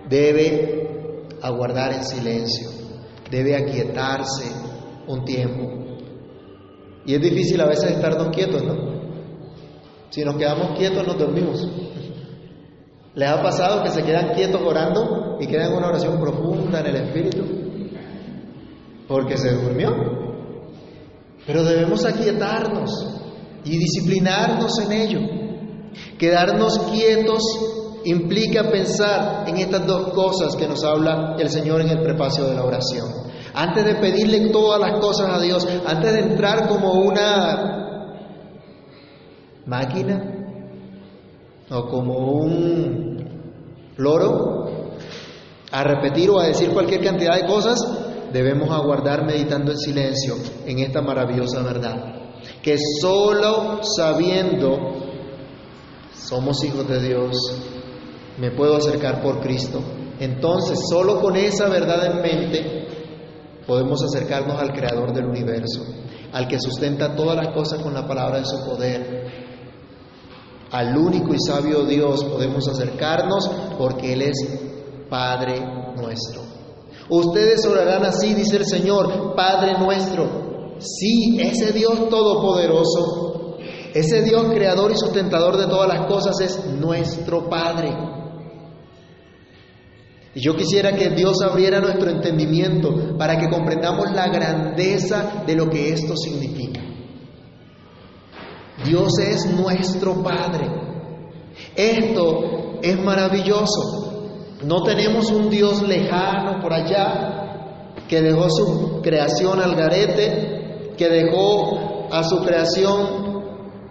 debe 0.10 1.30
aguardar 1.42 1.94
en 1.94 2.04
silencio 2.04 2.84
debe 3.34 3.56
aquietarse 3.56 4.52
un 5.08 5.26
tiempo. 5.26 5.68
Y 7.06 7.16
es 7.16 7.22
difícil 7.22 7.60
a 7.62 7.66
veces 7.66 7.92
estarnos 7.92 8.30
quietos, 8.30 8.64
¿no? 8.64 8.94
Si 10.12 10.24
nos 10.24 10.36
quedamos 10.36 10.78
quietos 10.78 11.06
nos 11.06 11.18
dormimos. 11.18 11.68
¿Les 13.16 13.30
ha 13.30 13.42
pasado 13.42 13.84
que 13.84 13.90
se 13.90 14.04
quedan 14.04 14.34
quietos 14.36 14.62
orando 14.64 15.38
y 15.40 15.48
quedan 15.48 15.74
una 15.74 15.88
oración 15.88 16.20
profunda 16.20 16.80
en 16.80 16.86
el 16.86 16.96
Espíritu? 16.96 17.63
Porque 19.08 19.38
se 19.38 19.52
durmió. 19.52 19.92
Pero 21.46 21.64
debemos 21.64 22.06
aquietarnos 22.06 22.92
y 23.66 23.78
disciplinarnos 23.78 24.80
en 24.80 24.92
ello. 24.92 25.20
Quedarnos 26.18 26.80
quietos 26.92 27.42
implica 28.06 28.70
pensar 28.70 29.46
en 29.48 29.58
estas 29.58 29.86
dos 29.86 30.14
cosas 30.14 30.56
que 30.56 30.68
nos 30.68 30.84
habla 30.84 31.36
el 31.40 31.50
Señor 31.50 31.82
en 31.82 31.90
el 31.90 32.02
prefacio 32.02 32.46
de 32.46 32.56
la 32.56 32.64
oración. 32.64 33.08
Antes 33.54 33.86
de 33.86 33.96
pedirle 33.96 34.50
todas 34.50 34.80
las 34.80 35.00
cosas 35.00 35.30
a 35.30 35.40
Dios, 35.40 35.68
antes 35.86 36.14
de 36.14 36.20
entrar 36.20 36.68
como 36.68 36.94
una 36.94 38.10
máquina 39.66 40.34
o 41.70 41.88
como 41.88 42.18
un 42.18 43.14
loro 43.98 44.66
a 45.72 45.84
repetir 45.84 46.30
o 46.30 46.40
a 46.40 46.48
decir 46.48 46.70
cualquier 46.72 47.04
cantidad 47.04 47.36
de 47.36 47.48
cosas, 47.48 47.78
debemos 48.34 48.72
aguardar 48.72 49.26
meditando 49.26 49.72
en 49.72 49.78
silencio 49.78 50.36
en 50.66 50.80
esta 50.80 51.02
maravillosa 51.02 51.62
verdad. 51.62 52.32
Que 52.62 52.78
solo 53.00 53.80
sabiendo 53.84 54.78
somos 56.14 56.64
hijos 56.64 56.88
de 56.88 57.02
Dios, 57.02 57.38
me 58.38 58.52
puedo 58.52 58.78
acercar 58.78 59.22
por 59.22 59.40
Cristo. 59.40 59.82
Entonces, 60.20 60.80
solo 60.90 61.22
con 61.22 61.36
esa 61.36 61.70
verdad 61.70 62.06
en 62.06 62.22
mente, 62.22 62.88
podemos 63.68 64.04
acercarnos 64.04 64.60
al 64.60 64.74
Creador 64.74 65.14
del 65.14 65.26
universo, 65.26 65.82
al 66.32 66.48
que 66.48 66.60
sustenta 66.60 67.16
todas 67.16 67.38
las 67.38 67.54
cosas 67.54 67.82
con 67.82 67.94
la 67.94 68.08
palabra 68.08 68.40
de 68.40 68.46
su 68.46 68.66
poder. 68.66 69.24
Al 70.72 70.98
único 70.98 71.34
y 71.34 71.40
sabio 71.40 71.86
Dios 71.86 72.24
podemos 72.24 72.68
acercarnos 72.68 73.50
porque 73.78 74.14
Él 74.14 74.24
es 74.24 74.38
Padre 75.10 75.62
nuestro. 75.96 76.43
Ustedes 77.10 77.66
orarán 77.66 78.06
así, 78.06 78.34
dice 78.34 78.58
el 78.58 78.66
Señor, 78.66 79.36
Padre 79.36 79.78
nuestro. 79.78 80.78
Sí, 80.80 81.38
ese 81.40 81.72
Dios 81.72 82.10
todopoderoso, 82.10 83.58
ese 83.94 84.24
Dios 84.24 84.46
creador 84.54 84.92
y 84.92 84.98
sustentador 84.98 85.58
de 85.58 85.68
todas 85.68 85.88
las 85.88 86.08
cosas 86.08 86.40
es 86.42 86.66
nuestro 86.66 87.50
Padre. 87.50 87.94
Y 90.36 90.42
yo 90.42 90.56
quisiera 90.56 90.96
que 90.96 91.10
Dios 91.12 91.42
abriera 91.42 91.80
nuestro 91.80 92.10
entendimiento 92.10 93.18
para 93.18 93.38
que 93.38 93.50
comprendamos 93.50 94.12
la 94.12 94.28
grandeza 94.30 95.44
de 95.46 95.56
lo 95.56 95.70
que 95.70 95.90
esto 95.90 96.16
significa. 96.18 96.82
Dios 98.84 99.20
es 99.20 99.46
nuestro 99.46 100.24
Padre. 100.24 100.68
Esto 101.76 102.80
es 102.82 103.00
maravilloso. 103.00 104.13
No 104.66 104.84
tenemos 104.84 105.30
un 105.32 105.50
Dios 105.50 105.82
lejano 105.82 106.62
por 106.62 106.74
allá 106.74 107.34
que 108.08 108.22
dejó 108.22 108.50
su 108.50 109.02
creación 109.02 109.60
al 109.60 109.76
garete, 109.76 110.94
que 110.98 111.10
dejó 111.10 112.08
a 112.12 112.24
su 112.24 112.44
creación 112.44 113.34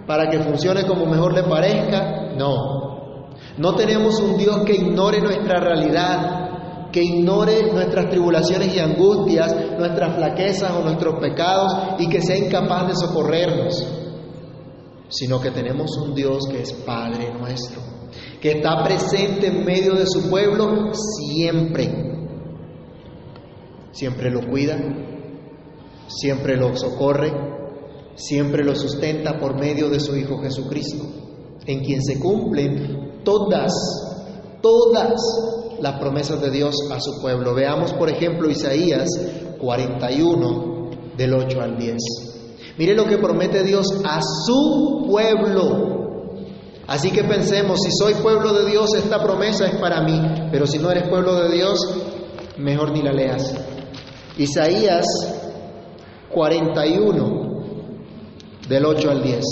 para 0.07 0.29
que 0.31 0.41
funcione 0.41 0.87
como 0.87 1.07
mejor 1.07 1.35
le 1.35 1.43
parezca. 1.43 2.33
No, 2.37 3.29
no 3.59 3.75
tenemos 3.75 4.19
un 4.21 4.37
Dios 4.37 4.62
que 4.64 4.75
ignore 4.75 5.21
nuestra 5.21 5.61
realidad, 5.61 6.91
que 6.91 7.02
ignore 7.02 7.73
nuestras 7.73 8.09
tribulaciones 8.11 8.75
y 8.75 8.79
angustias, 8.79 9.55
nuestras 9.79 10.17
flaquezas 10.17 10.73
o 10.73 10.83
nuestros 10.83 11.19
pecados 11.21 11.73
y 11.99 12.09
que 12.09 12.21
sea 12.23 12.37
incapaz 12.37 12.88
de 12.88 12.95
socorrernos, 12.95 13.87
sino 15.09 15.41
que 15.41 15.50
tenemos 15.50 15.97
un 15.97 16.14
Dios 16.14 16.47
que 16.50 16.62
es 16.62 16.73
Padre 16.73 17.33
nuestro, 17.38 17.81
que 18.40 18.52
está 18.52 18.83
presente 18.85 19.47
en 19.49 19.64
medio 19.64 19.95
de 19.95 20.07
su 20.07 20.28
pueblo 20.28 20.92
siempre. 20.95 21.90
Siempre 23.92 24.31
lo 24.31 24.49
cuida, 24.49 24.78
siempre 26.09 26.57
lo 26.57 26.76
socorre, 26.76 27.33
siempre 28.14 28.64
lo 28.64 28.75
sustenta 28.75 29.38
por 29.38 29.59
medio 29.59 29.88
de 29.88 30.00
su 30.00 30.16
Hijo 30.16 30.38
Jesucristo, 30.38 31.04
en 31.66 31.85
quien 31.85 32.02
se 32.02 32.19
cumplen 32.19 33.23
todas, 33.25 33.73
todas 34.61 35.21
las 35.81 35.99
promesas 35.99 36.40
de 36.40 36.50
Dios 36.50 36.76
a 36.90 37.00
su 37.00 37.21
pueblo. 37.21 37.54
Veamos, 37.54 37.92
por 37.92 38.09
ejemplo, 38.09 38.49
Isaías 38.49 39.09
41, 39.59 40.90
del 41.16 41.35
8 41.35 41.61
al 41.61 41.76
10. 41.76 41.97
Mire 42.78 42.95
lo 42.95 43.04
que 43.04 43.19
promete 43.19 43.62
Dios 43.62 43.87
a 44.04 44.21
su 44.23 45.07
pueblo. 45.09 46.02
Así 46.87 47.11
que 47.11 47.25
pensemos, 47.25 47.81
si 47.81 47.91
soy 47.93 48.15
pueblo 48.15 48.53
de 48.53 48.71
Dios, 48.71 48.95
esta 48.95 49.23
promesa 49.23 49.67
es 49.67 49.77
para 49.77 50.03
mí, 50.03 50.21
pero 50.51 50.67
si 50.67 50.79
no 50.79 50.91
eres 50.91 51.09
pueblo 51.09 51.37
de 51.37 51.55
Dios, 51.55 51.79
mejor 52.59 52.93
ni 52.93 53.03
la 53.03 53.12
leas. 53.12 53.55
Isaías 54.37 55.07
41, 56.31 57.53
del 58.69 58.85
8 58.85 59.11
al 59.11 59.23
10. 59.23 59.45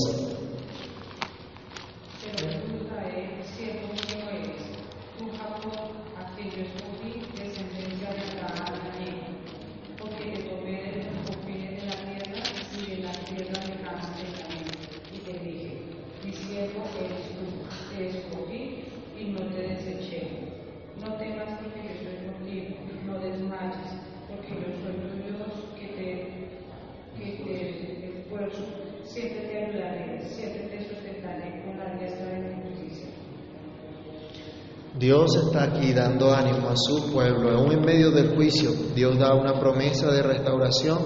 Aquí 35.80 35.94
dando 35.94 36.30
ánimo 36.30 36.68
a 36.68 36.76
su 36.76 37.10
pueblo, 37.10 37.56
aún 37.56 37.72
en 37.72 37.80
medio 37.80 38.10
del 38.10 38.34
juicio. 38.34 38.70
Dios 38.94 39.18
da 39.18 39.34
una 39.34 39.58
promesa 39.58 40.12
de 40.12 40.20
restauración 40.20 40.98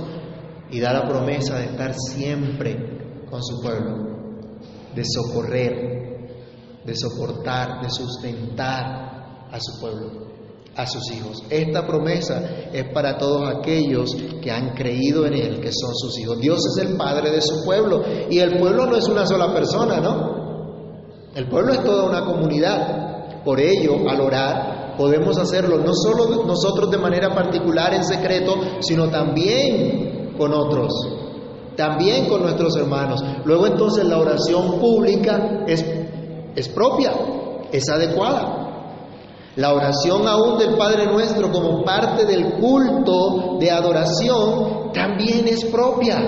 y 0.69 0.81
da 0.81 0.93
la 0.93 1.09
promesa 1.09 1.59
de 1.59 1.67
estar 1.67 1.95
siempre 1.95 3.25
con 3.31 3.41
su 3.41 3.63
pueblo, 3.63 4.59
de 4.93 5.05
socorrer, 5.05 6.83
de 6.85 6.97
soportar, 6.97 7.83
de 7.83 7.89
sustentar 7.89 9.47
a 9.53 9.61
su 9.61 9.81
pueblo, 9.81 10.11
a 10.75 10.85
sus 10.89 11.09
hijos. 11.13 11.45
Esta 11.51 11.87
promesa 11.87 12.45
es 12.73 12.93
para 12.93 13.17
todos 13.17 13.49
aquellos 13.49 14.13
que 14.43 14.51
han 14.51 14.75
creído 14.75 15.25
en 15.25 15.35
Él, 15.35 15.61
que 15.61 15.71
son 15.71 15.95
sus 15.95 16.19
hijos. 16.19 16.41
Dios 16.41 16.59
es 16.77 16.85
el 16.85 16.97
Padre 16.97 17.31
de 17.31 17.41
su 17.41 17.65
pueblo 17.65 18.03
y 18.29 18.41
el 18.41 18.59
pueblo 18.59 18.87
no 18.87 18.97
es 18.97 19.07
una 19.07 19.25
sola 19.25 19.55
persona, 19.55 20.01
¿no? 20.01 21.31
El 21.33 21.49
pueblo 21.49 21.75
es 21.75 21.85
toda 21.85 22.07
una 22.07 22.25
comunidad. 22.25 23.14
Por 23.45 23.61
ello, 23.61 24.09
al 24.09 24.21
orar, 24.21 24.95
podemos 24.97 25.39
hacerlo 25.39 25.79
no 25.79 25.93
solo 25.95 26.45
nosotros 26.45 26.91
de 26.91 26.99
manera 26.99 27.35
particular 27.35 27.95
en 27.95 28.05
secreto, 28.05 28.55
sino 28.81 29.09
también 29.09 30.33
con 30.39 30.53
otros, 30.53 30.93
también 31.77 32.27
con 32.27 32.43
nuestros 32.43 32.77
hermanos. 32.77 33.23
Luego 33.45 33.67
entonces 33.67 34.05
la 34.05 34.19
oración 34.19 34.81
pública 34.81 35.65
es 35.67 35.85
es 36.55 36.69
propia, 36.69 37.13
es 37.73 37.89
adecuada. 37.89 38.61
La 39.57 39.73
oración 39.73 40.27
aún 40.27 40.59
del 40.59 40.75
Padre 40.77 41.07
nuestro 41.07 41.51
como 41.51 41.85
parte 41.85 42.25
del 42.25 42.55
culto 42.55 43.57
de 43.61 43.71
adoración 43.71 44.93
también 44.93 45.47
es 45.47 45.65
propia, 45.67 46.19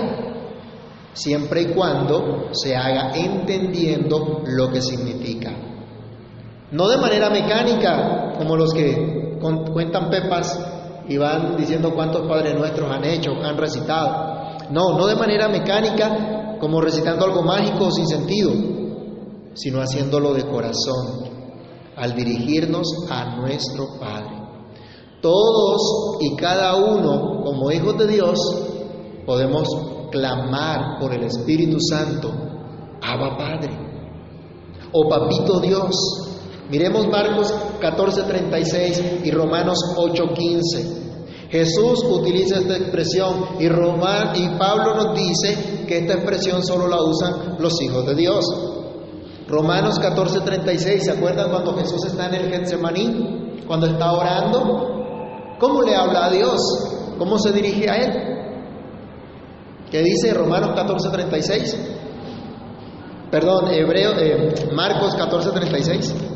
siempre 1.13 1.63
y 1.63 1.67
cuando 1.67 2.49
se 2.53 2.77
haga 2.77 3.17
entendiendo 3.17 4.43
lo 4.45 4.71
que 4.71 4.81
significa. 4.81 5.76
No 6.71 6.89
de 6.89 6.99
manera 6.99 7.31
mecánica, 7.31 8.35
como 8.39 8.57
los 8.57 8.73
que 8.73 9.39
cuentan 9.73 10.11
pepas 10.11 10.59
y 11.09 11.17
van 11.17 11.57
diciendo 11.57 11.95
cuántos 11.95 12.27
Padres 12.27 12.57
Nuestros 12.57 12.91
han 12.91 13.05
hecho, 13.05 13.33
han 13.43 13.57
recitado. 13.57 14.59
No, 14.71 14.99
no 14.99 15.07
de 15.07 15.15
manera 15.15 15.49
mecánica, 15.49 16.57
como 16.59 16.81
recitando 16.81 17.25
algo 17.25 17.43
mágico 17.43 17.87
o 17.87 17.91
sin 17.93 18.07
sentido, 18.07 18.51
sino 19.55 19.81
haciéndolo 19.81 20.35
de 20.35 20.45
corazón, 20.47 21.31
al 21.97 22.15
dirigirnos 22.15 22.87
a 23.11 23.37
nuestro 23.37 23.99
Padre. 24.01 24.37
Todos 25.23 26.19
y 26.21 26.37
cada 26.37 26.75
uno, 26.77 27.43
como 27.43 27.71
hijos 27.71 27.97
de 27.99 28.07
Dios, 28.09 28.39
podemos 29.25 29.69
clamar 30.11 30.99
por 31.01 31.13
el 31.15 31.25
Espíritu 31.25 31.79
Santo, 31.81 32.33
Abba 33.03 33.37
Padre, 33.37 33.79
o 34.93 35.09
Papito 35.09 35.61
Dios. 35.61 35.95
Miremos 36.69 37.07
Marcos 37.07 37.55
14:36 37.81 39.21
y 39.25 39.31
Romanos 39.31 39.79
8:15. 39.97 41.07
Jesús 41.49 42.03
utiliza 42.05 42.59
esta 42.59 42.77
expresión 42.77 43.47
y, 43.61 43.67
y 43.67 44.49
Pablo 44.59 44.95
nos 44.97 45.15
dice 45.15 45.85
que 45.87 45.99
esta 45.99 46.15
expresión 46.15 46.65
solo 46.65 46.89
la 46.89 47.01
usan 47.03 47.57
los 47.61 47.81
hijos 47.81 48.05
de 48.07 48.15
Dios. 48.17 48.45
Romanos 49.47 50.01
14:36, 50.01 51.05
¿se 51.05 51.11
acuerdan 51.13 51.51
cuando 51.51 51.77
Jesús 51.77 52.05
está 52.05 52.27
en 52.27 52.35
el 52.35 52.51
Getsemaní? 52.51 53.63
Cuando 53.65 53.87
está 53.87 54.13
orando, 54.13 55.57
¿cómo 55.61 55.83
le 55.83 55.95
habla 55.95 56.27
a 56.27 56.31
Dios? 56.31 56.61
¿Cómo 57.17 57.39
se 57.39 57.53
dirige 57.53 57.89
a 57.89 57.97
Él? 57.97 58.13
¿Qué 59.91 60.03
dice 60.03 60.35
Romanos 60.35 60.71
14:36? 60.71 61.77
Perdón, 63.31 63.69
Hebreo, 63.73 64.19
eh, 64.19 64.71
Marcos 64.75 65.15
14:36. 65.17 66.36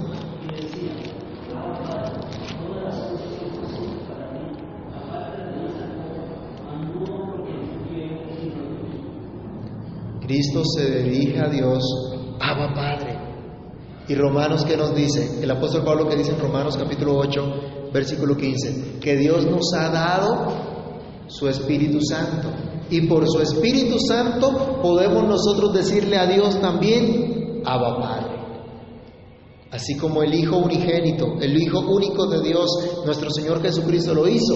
Cristo 10.31 10.63
se 10.65 11.03
dirige 11.03 11.41
a 11.41 11.49
Dios 11.49 11.83
Abba 12.39 12.73
Padre. 12.73 13.19
Y 14.07 14.15
Romanos 14.15 14.65
que 14.65 14.77
nos 14.77 14.95
dice, 14.95 15.43
el 15.43 15.51
apóstol 15.51 15.83
Pablo 15.83 16.09
que 16.09 16.15
dice 16.15 16.31
en 16.31 16.39
Romanos 16.39 16.77
capítulo 16.77 17.19
8, 17.19 17.91
versículo 17.93 18.37
15, 18.37 19.01
que 19.01 19.17
Dios 19.17 19.45
nos 19.47 19.75
ha 19.75 19.89
dado 19.89 20.53
su 21.27 21.49
Espíritu 21.49 21.99
Santo. 22.01 22.49
Y 22.91 23.09
por 23.09 23.29
su 23.29 23.41
Espíritu 23.41 23.99
Santo 23.99 24.79
podemos 24.81 25.25
nosotros 25.25 25.75
decirle 25.75 26.17
a 26.17 26.27
Dios 26.27 26.61
también, 26.61 27.63
Abba 27.65 28.01
Padre. 28.01 28.37
Así 29.73 29.97
como 29.97 30.23
el 30.23 30.33
Hijo 30.33 30.59
unigénito, 30.59 31.41
el 31.41 31.61
Hijo 31.61 31.81
único 31.81 32.29
de 32.29 32.41
Dios, 32.41 32.71
nuestro 33.05 33.31
Señor 33.31 33.61
Jesucristo 33.63 34.15
lo 34.15 34.29
hizo. 34.29 34.55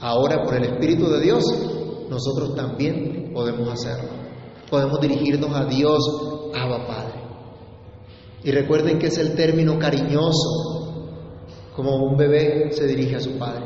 Ahora 0.00 0.42
por 0.44 0.56
el 0.56 0.64
Espíritu 0.64 1.08
de 1.08 1.22
Dios, 1.22 1.42
nosotros 2.10 2.54
también 2.54 3.30
podemos 3.32 3.66
hacerlo. 3.70 4.17
Podemos 4.70 5.00
dirigirnos 5.00 5.54
a 5.54 5.64
Dios 5.64 5.98
Abba 6.54 6.86
Padre. 6.86 7.14
Y 8.44 8.50
recuerden 8.50 8.98
que 8.98 9.06
es 9.06 9.18
el 9.18 9.34
término 9.34 9.78
cariñoso, 9.78 11.08
como 11.74 11.96
un 11.96 12.16
bebé 12.16 12.72
se 12.72 12.86
dirige 12.86 13.16
a 13.16 13.20
su 13.20 13.38
padre. 13.38 13.64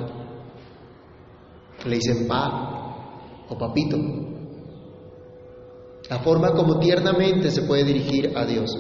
Le 1.85 1.97
dicen 1.97 2.27
pa 2.27 3.47
o 3.49 3.59
papito. 3.59 3.97
La 6.09 6.19
forma 6.19 6.53
como 6.53 6.79
tiernamente 6.79 7.51
se 7.51 7.63
puede 7.63 7.85
dirigir 7.85 8.37
a 8.37 8.45
Dios. 8.45 8.77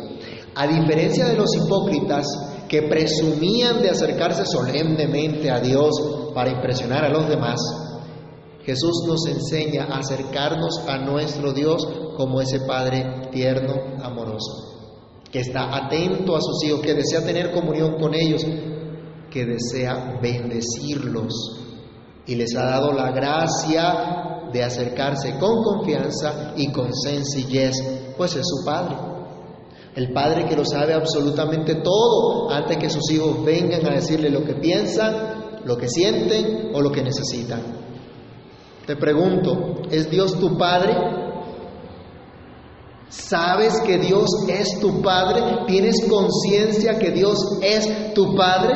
A 0.54 0.66
diferencia 0.66 1.26
de 1.26 1.36
los 1.36 1.54
hipócritas 1.56 2.26
que 2.68 2.82
presumían 2.82 3.82
de 3.82 3.90
acercarse 3.90 4.44
solemnemente 4.46 5.50
a 5.50 5.60
Dios 5.60 5.90
para 6.34 6.50
impresionar 6.50 7.04
a 7.04 7.08
los 7.08 7.28
demás, 7.28 7.58
Jesús 8.64 9.04
nos 9.06 9.26
enseña 9.26 9.84
a 9.84 9.98
acercarnos 9.98 10.78
a 10.86 10.98
nuestro 10.98 11.52
Dios 11.52 11.86
como 12.16 12.40
ese 12.40 12.60
Padre 12.60 13.28
tierno, 13.32 13.74
amoroso, 14.02 15.00
que 15.30 15.40
está 15.40 15.74
atento 15.74 16.36
a 16.36 16.40
sus 16.40 16.62
hijos, 16.64 16.80
que 16.80 16.94
desea 16.94 17.24
tener 17.24 17.52
comunión 17.52 17.98
con 17.98 18.14
ellos, 18.14 18.44
que 19.30 19.46
desea 19.46 20.18
bendecirlos 20.22 21.62
y 22.26 22.34
les 22.36 22.54
ha 22.54 22.64
dado 22.64 22.92
la 22.92 23.10
gracia 23.10 24.48
de 24.52 24.62
acercarse 24.62 25.38
con 25.38 25.62
confianza 25.62 26.52
y 26.56 26.70
con 26.70 26.92
sencillez, 26.94 27.74
pues 28.16 28.36
es 28.36 28.46
su 28.46 28.64
Padre. 28.64 28.96
El 29.94 30.12
Padre 30.12 30.46
que 30.46 30.56
lo 30.56 30.64
sabe 30.64 30.94
absolutamente 30.94 31.76
todo 31.76 32.50
antes 32.50 32.76
que 32.76 32.88
sus 32.88 33.10
hijos 33.10 33.44
vengan 33.44 33.86
a 33.86 33.94
decirle 33.94 34.30
lo 34.30 34.44
que 34.44 34.54
piensan, 34.54 35.60
lo 35.64 35.76
que 35.76 35.88
sienten 35.88 36.70
o 36.74 36.80
lo 36.80 36.90
que 36.90 37.02
necesitan. 37.02 37.60
Te 38.86 38.96
pregunto, 38.96 39.82
¿es 39.90 40.10
Dios 40.10 40.38
tu 40.38 40.58
Padre? 40.58 40.94
¿Sabes 43.08 43.80
que 43.82 43.98
Dios 43.98 44.28
es 44.48 44.80
tu 44.80 45.02
Padre? 45.02 45.64
¿Tienes 45.66 45.96
conciencia 46.08 46.98
que 46.98 47.10
Dios 47.10 47.38
es 47.62 48.14
tu 48.14 48.34
Padre? 48.34 48.74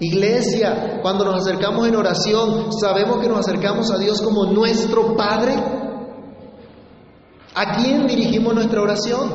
Iglesia, 0.00 0.98
cuando 1.02 1.24
nos 1.24 1.36
acercamos 1.36 1.86
en 1.86 1.96
oración, 1.96 2.72
¿sabemos 2.72 3.18
que 3.18 3.28
nos 3.28 3.38
acercamos 3.38 3.90
a 3.92 3.98
Dios 3.98 4.20
como 4.20 4.46
nuestro 4.46 5.16
Padre? 5.16 5.54
¿A 7.54 7.76
quién 7.76 8.06
dirigimos 8.06 8.54
nuestra 8.54 8.82
oración? 8.82 9.30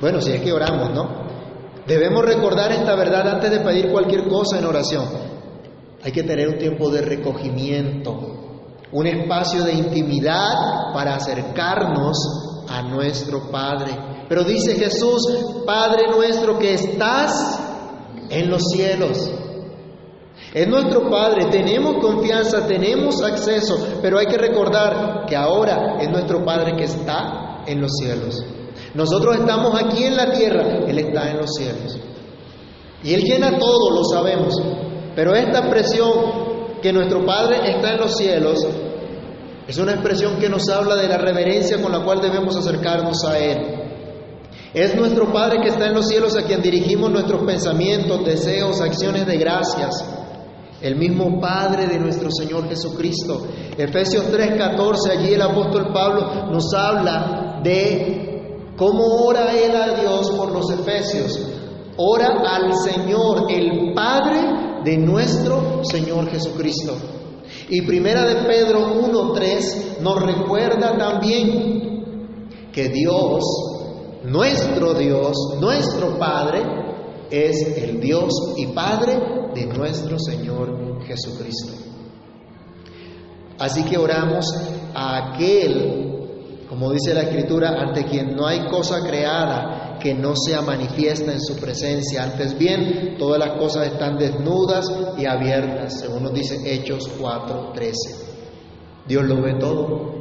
Bueno, 0.00 0.20
si 0.20 0.32
es 0.32 0.42
que 0.42 0.52
oramos, 0.52 0.90
¿no? 0.92 1.24
Debemos 1.86 2.24
recordar 2.24 2.72
esta 2.72 2.96
verdad 2.96 3.28
antes 3.28 3.50
de 3.50 3.60
pedir 3.60 3.90
cualquier 3.90 4.26
cosa 4.28 4.58
en 4.58 4.64
oración. 4.66 5.33
Hay 6.04 6.12
que 6.12 6.22
tener 6.22 6.48
un 6.48 6.58
tiempo 6.58 6.90
de 6.90 7.00
recogimiento, 7.00 8.34
un 8.92 9.06
espacio 9.06 9.64
de 9.64 9.72
intimidad 9.72 10.92
para 10.92 11.14
acercarnos 11.14 12.64
a 12.68 12.82
nuestro 12.82 13.50
Padre. 13.50 13.96
Pero 14.28 14.44
dice 14.44 14.74
Jesús, 14.74 15.62
Padre 15.64 16.08
nuestro 16.14 16.58
que 16.58 16.74
estás 16.74 17.58
en 18.28 18.50
los 18.50 18.62
cielos. 18.64 19.30
Es 20.52 20.68
nuestro 20.68 21.10
Padre, 21.10 21.46
tenemos 21.46 21.96
confianza, 22.04 22.66
tenemos 22.66 23.22
acceso, 23.22 23.98
pero 24.02 24.18
hay 24.18 24.26
que 24.26 24.36
recordar 24.36 25.24
que 25.26 25.34
ahora 25.34 25.96
es 26.00 26.10
nuestro 26.10 26.44
Padre 26.44 26.76
que 26.76 26.84
está 26.84 27.62
en 27.66 27.80
los 27.80 27.92
cielos. 27.92 28.44
Nosotros 28.92 29.36
estamos 29.36 29.72
aquí 29.74 30.04
en 30.04 30.16
la 30.16 30.30
tierra, 30.30 30.84
Él 30.86 30.98
está 30.98 31.30
en 31.30 31.38
los 31.38 31.50
cielos. 31.54 31.98
Y 33.02 33.14
Él 33.14 33.22
llena 33.22 33.58
todo, 33.58 33.90
lo 33.90 34.04
sabemos, 34.04 34.54
pero 35.14 35.34
esta 35.34 35.60
expresión 35.60 36.12
que 36.82 36.92
nuestro 36.92 37.24
Padre 37.24 37.70
está 37.70 37.92
en 37.92 38.00
los 38.00 38.16
cielos 38.16 38.66
es 39.66 39.78
una 39.78 39.92
expresión 39.92 40.36
que 40.38 40.48
nos 40.48 40.68
habla 40.68 40.96
de 40.96 41.08
la 41.08 41.16
reverencia 41.16 41.80
con 41.80 41.90
la 41.90 42.04
cual 42.04 42.20
debemos 42.20 42.54
acercarnos 42.54 43.24
a 43.24 43.38
Él. 43.38 43.84
Es 44.74 44.94
nuestro 44.94 45.32
Padre 45.32 45.60
que 45.62 45.68
está 45.68 45.86
en 45.86 45.94
los 45.94 46.08
cielos 46.08 46.36
a 46.36 46.42
quien 46.42 46.60
dirigimos 46.60 47.10
nuestros 47.10 47.42
pensamientos, 47.44 48.24
deseos, 48.24 48.80
acciones 48.80 49.26
de 49.26 49.38
gracias. 49.38 50.04
El 50.82 50.96
mismo 50.96 51.40
Padre 51.40 51.86
de 51.86 51.98
nuestro 51.98 52.28
Señor 52.30 52.68
Jesucristo. 52.68 53.46
Efesios 53.78 54.26
3:14, 54.30 55.12
allí 55.12 55.32
el 55.32 55.42
apóstol 55.42 55.92
Pablo 55.94 56.50
nos 56.50 56.74
habla 56.74 57.60
de 57.62 58.72
cómo 58.76 59.04
ora 59.24 59.52
Él 59.52 59.74
a 59.74 60.00
Dios 60.00 60.30
por 60.32 60.52
los 60.52 60.70
Efesios. 60.70 61.40
Ora 61.96 62.42
al 62.46 62.74
Señor, 62.74 63.46
el 63.48 63.94
Padre 63.94 64.63
de 64.84 64.98
nuestro 64.98 65.82
Señor 65.84 66.30
Jesucristo. 66.30 66.94
Y 67.68 67.82
primera 67.82 68.24
de 68.26 68.46
Pedro 68.46 68.94
1.3 68.94 70.00
nos 70.00 70.22
recuerda 70.22 70.96
también 70.96 72.70
que 72.72 72.88
Dios, 72.88 73.42
nuestro 74.24 74.94
Dios, 74.94 75.36
nuestro 75.60 76.18
Padre, 76.18 76.62
es 77.30 77.78
el 77.78 78.00
Dios 78.00 78.32
y 78.56 78.66
Padre 78.68 79.18
de 79.54 79.66
nuestro 79.66 80.18
Señor 80.18 81.02
Jesucristo. 81.06 81.72
Así 83.58 83.84
que 83.84 83.96
oramos 83.96 84.46
a 84.94 85.32
aquel, 85.32 86.66
como 86.68 86.92
dice 86.92 87.14
la 87.14 87.22
Escritura, 87.22 87.70
ante 87.80 88.04
quien 88.04 88.34
no 88.34 88.46
hay 88.46 88.66
cosa 88.66 89.00
creada 89.06 89.83
que 90.04 90.12
no 90.12 90.36
sea 90.36 90.60
manifiesta 90.60 91.32
en 91.32 91.40
su 91.40 91.56
presencia. 91.56 92.24
Antes 92.24 92.58
bien, 92.58 93.16
todas 93.18 93.38
las 93.38 93.58
cosas 93.58 93.86
están 93.86 94.18
desnudas 94.18 94.86
y 95.16 95.24
abiertas, 95.24 95.98
según 95.98 96.24
nos 96.24 96.34
dice 96.34 96.56
Hechos 96.62 97.08
4:13. 97.18 97.94
Dios 99.08 99.24
lo 99.24 99.40
ve 99.40 99.54
todo. 99.58 100.12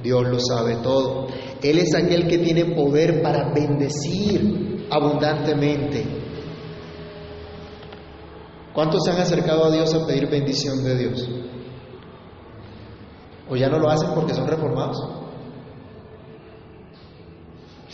Dios 0.00 0.28
lo 0.28 0.38
sabe 0.38 0.76
todo. 0.76 1.26
Él 1.60 1.78
es 1.78 1.92
aquel 1.96 2.28
que 2.28 2.38
tiene 2.38 2.76
poder 2.76 3.20
para 3.20 3.52
bendecir 3.52 4.86
abundantemente. 4.92 6.04
¿Cuántos 8.72 9.02
se 9.02 9.10
han 9.10 9.18
acercado 9.18 9.64
a 9.64 9.70
Dios 9.72 9.92
a 9.92 10.06
pedir 10.06 10.30
bendición 10.30 10.84
de 10.84 10.98
Dios? 10.98 11.28
¿O 13.50 13.56
ya 13.56 13.68
no 13.68 13.80
lo 13.80 13.90
hacen 13.90 14.10
porque 14.14 14.34
son 14.34 14.46
reformados? 14.46 15.25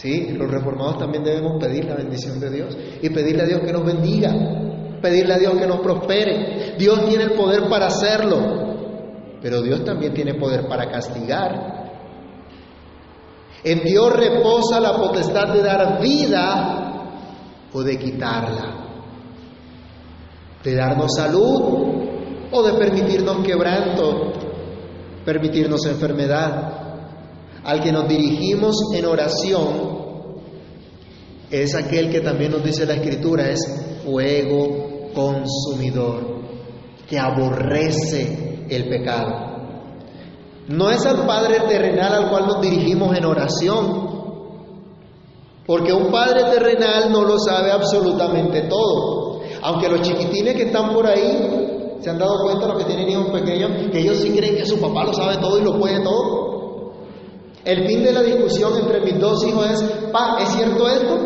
Sí, 0.03 0.33
los 0.33 0.51
reformados 0.51 0.99
también 0.99 1.23
debemos 1.23 1.62
pedir 1.62 1.85
la 1.85 1.95
bendición 1.95 2.41
de 2.41 2.51
Dios 2.51 2.77
y 3.01 3.09
pedirle 3.11 3.43
a 3.45 3.47
Dios 3.47 3.61
que 3.61 3.73
nos 3.73 3.85
bendiga, 3.85 4.33
pedirle 5.01 5.35
a 5.35 5.38
Dios 5.38 5.55
que 5.55 5.67
nos 5.69 5.79
prospere. 5.79 6.75
Dios 6.77 7.07
tiene 7.07 7.23
el 7.23 7.35
poder 7.35 7.69
para 7.69 7.87
hacerlo, 7.87 9.38
pero 9.41 9.62
Dios 9.62 9.85
también 9.85 10.12
tiene 10.12 10.35
poder 10.35 10.67
para 10.67 10.91
castigar. 10.91 11.93
En 13.62 13.85
Dios 13.85 14.12
reposa 14.17 14.81
la 14.81 14.97
potestad 14.97 15.55
de 15.55 15.62
dar 15.62 16.01
vida 16.01 17.12
o 17.73 17.81
de 17.81 17.97
quitarla, 17.97 18.75
de 20.65 20.75
darnos 20.75 21.15
salud 21.15 21.62
o 22.51 22.62
de 22.65 22.73
permitirnos 22.73 23.47
quebranto, 23.47 24.33
permitirnos 25.25 25.87
enfermedad. 25.87 26.82
Al 27.64 27.81
que 27.81 27.92
nos 27.92 28.09
dirigimos 28.09 28.77
en 28.94 29.05
oración 29.05 29.66
es 31.51 31.75
aquel 31.75 32.11
que 32.11 32.20
también 32.20 32.51
nos 32.51 32.64
dice 32.64 32.87
la 32.87 32.94
Escritura, 32.94 33.48
es 33.51 33.61
fuego 34.05 35.11
consumidor, 35.14 36.42
que 37.09 37.18
aborrece 37.18 38.66
el 38.68 38.88
pecado. 38.88 39.53
No 40.68 40.90
es 40.90 41.05
al 41.05 41.27
Padre 41.27 41.61
terrenal 41.68 42.14
al 42.14 42.31
cual 42.31 42.46
nos 42.46 42.61
dirigimos 42.61 43.16
en 43.16 43.25
oración, 43.27 44.12
porque 45.66 45.92
un 45.92 46.11
Padre 46.11 46.44
terrenal 46.44 47.12
no 47.12 47.22
lo 47.22 47.38
sabe 47.38 47.70
absolutamente 47.70 48.62
todo. 48.62 49.42
Aunque 49.62 49.88
los 49.88 50.03
chiquitines 50.03 50.57
que 50.57 50.64
están 50.64 50.92
por 50.92 51.07
ahí 51.07 51.98
se 52.01 52.11
han 52.11 52.18
dado 52.18 52.42
cuenta, 52.42 52.66
los 52.66 52.79
que 52.79 52.85
tienen 52.85 53.09
hijos 53.11 53.31
pequeños, 53.31 53.70
que 53.92 54.01
ellos 54.01 54.16
sí 54.18 54.31
creen 54.31 54.57
que 54.57 54.66
su 54.66 54.81
papá 54.81 55.05
lo 55.05 55.12
sabe 55.12 55.37
todo 55.37 55.59
y 55.59 55.62
lo 55.62 55.79
puede 55.79 56.03
todo. 56.03 56.41
El 57.64 57.87
fin 57.87 58.03
de 58.03 58.12
la 58.12 58.22
discusión 58.22 58.72
entre 58.81 59.01
mis 59.01 59.20
dos 59.20 59.46
hijos 59.46 59.70
es, 59.70 59.83
pa, 60.12 60.38
¿es 60.40 60.48
cierto 60.48 60.88
esto? 60.88 61.18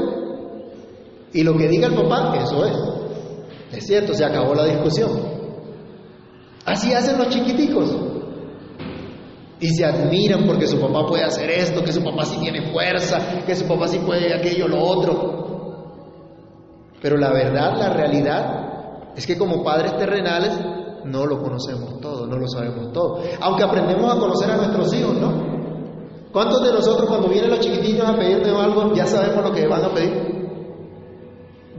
Y 1.33 1.43
lo 1.43 1.57
que 1.57 1.69
diga 1.69 1.89
el 1.89 1.95
papá, 1.95 2.37
eso 2.37 2.65
es. 2.65 2.77
Es 3.73 3.87
cierto, 3.87 4.15
se 4.15 4.25
acabó 4.25 4.55
la 4.55 4.65
discusión. 4.65 5.11
Así 6.65 6.93
hacen 6.93 7.19
los 7.19 7.29
chiquiticos. 7.29 7.95
Y 9.61 9.69
se 9.69 9.85
admiran 9.85 10.45
porque 10.47 10.67
su 10.67 10.79
papá 10.79 11.07
puede 11.07 11.25
hacer 11.25 11.51
esto, 11.51 11.83
que 11.83 11.93
su 11.93 12.03
papá 12.03 12.25
sí 12.27 12.39
tiene 12.39 12.71
fuerza, 12.71 13.43
que 13.47 13.57
su 13.57 13.67
papá 13.67 13.89
sí 13.89 13.99
puede 13.99 14.35
aquello, 14.35 14.69
lo 14.69 14.83
otro. 14.83 15.47
Pero 17.01 17.17
la 17.17 17.33
verdad, 17.33 17.77
la 17.79 17.91
realidad, 17.91 19.13
es 19.17 19.27
que 19.27 19.39
como 19.39 19.65
padres 19.65 19.97
terrenales 19.97 20.59
no 21.05 21.25
lo 21.25 21.39
conocemos 21.43 22.01
todo, 22.01 22.27
no 22.27 22.37
lo 22.37 22.49
sabemos 22.49 22.93
todo. 22.93 23.21
Aunque 23.41 23.63
aprendemos 23.63 24.15
a 24.15 24.19
conocer 24.19 24.51
a 24.51 24.57
nuestros 24.57 24.93
hijos, 24.93 25.15
¿no? 25.15 25.46
¿Cuántos 26.37 26.63
de 26.65 26.71
nosotros 26.71 27.09
cuando 27.09 27.29
vienen 27.29 27.49
los 27.49 27.61
chiquititos 27.61 28.07
a 28.07 28.15
pedirnos 28.15 28.63
algo 28.63 28.93
ya 28.93 29.07
sabemos 29.07 29.43
lo 29.43 29.53
que 29.53 29.67
van 29.67 29.83
a 29.87 29.95
pedir? 29.95 30.13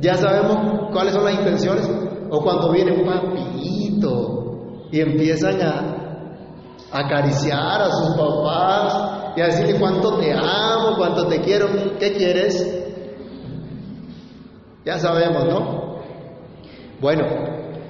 ¿Ya 0.02 0.16
sabemos 0.16 0.90
cuáles 0.92 1.14
son 1.14 1.26
las 1.26 1.36
intenciones? 1.36 1.88
O 2.32 2.42
cuando 2.42 2.72
viene 2.72 2.92
un 2.92 3.06
papito 3.06 4.88
y 4.92 5.00
empiezan 5.00 5.62
a 5.62 6.32
acariciar 6.92 7.84
a 7.84 7.92
sus 7.92 8.16
papás 8.18 9.34
y 9.36 9.42
a 9.42 9.46
decirle 9.46 9.80
cuánto 9.80 10.18
te 10.18 10.34
amo, 10.34 10.98
cuánto 10.98 11.28
te 11.28 11.40
quiero, 11.42 11.68
¿qué 12.00 12.14
quieres? 12.14 12.84
Ya 14.84 14.98
sabemos, 14.98 15.46
¿no? 15.46 16.00
Bueno, 17.00 17.26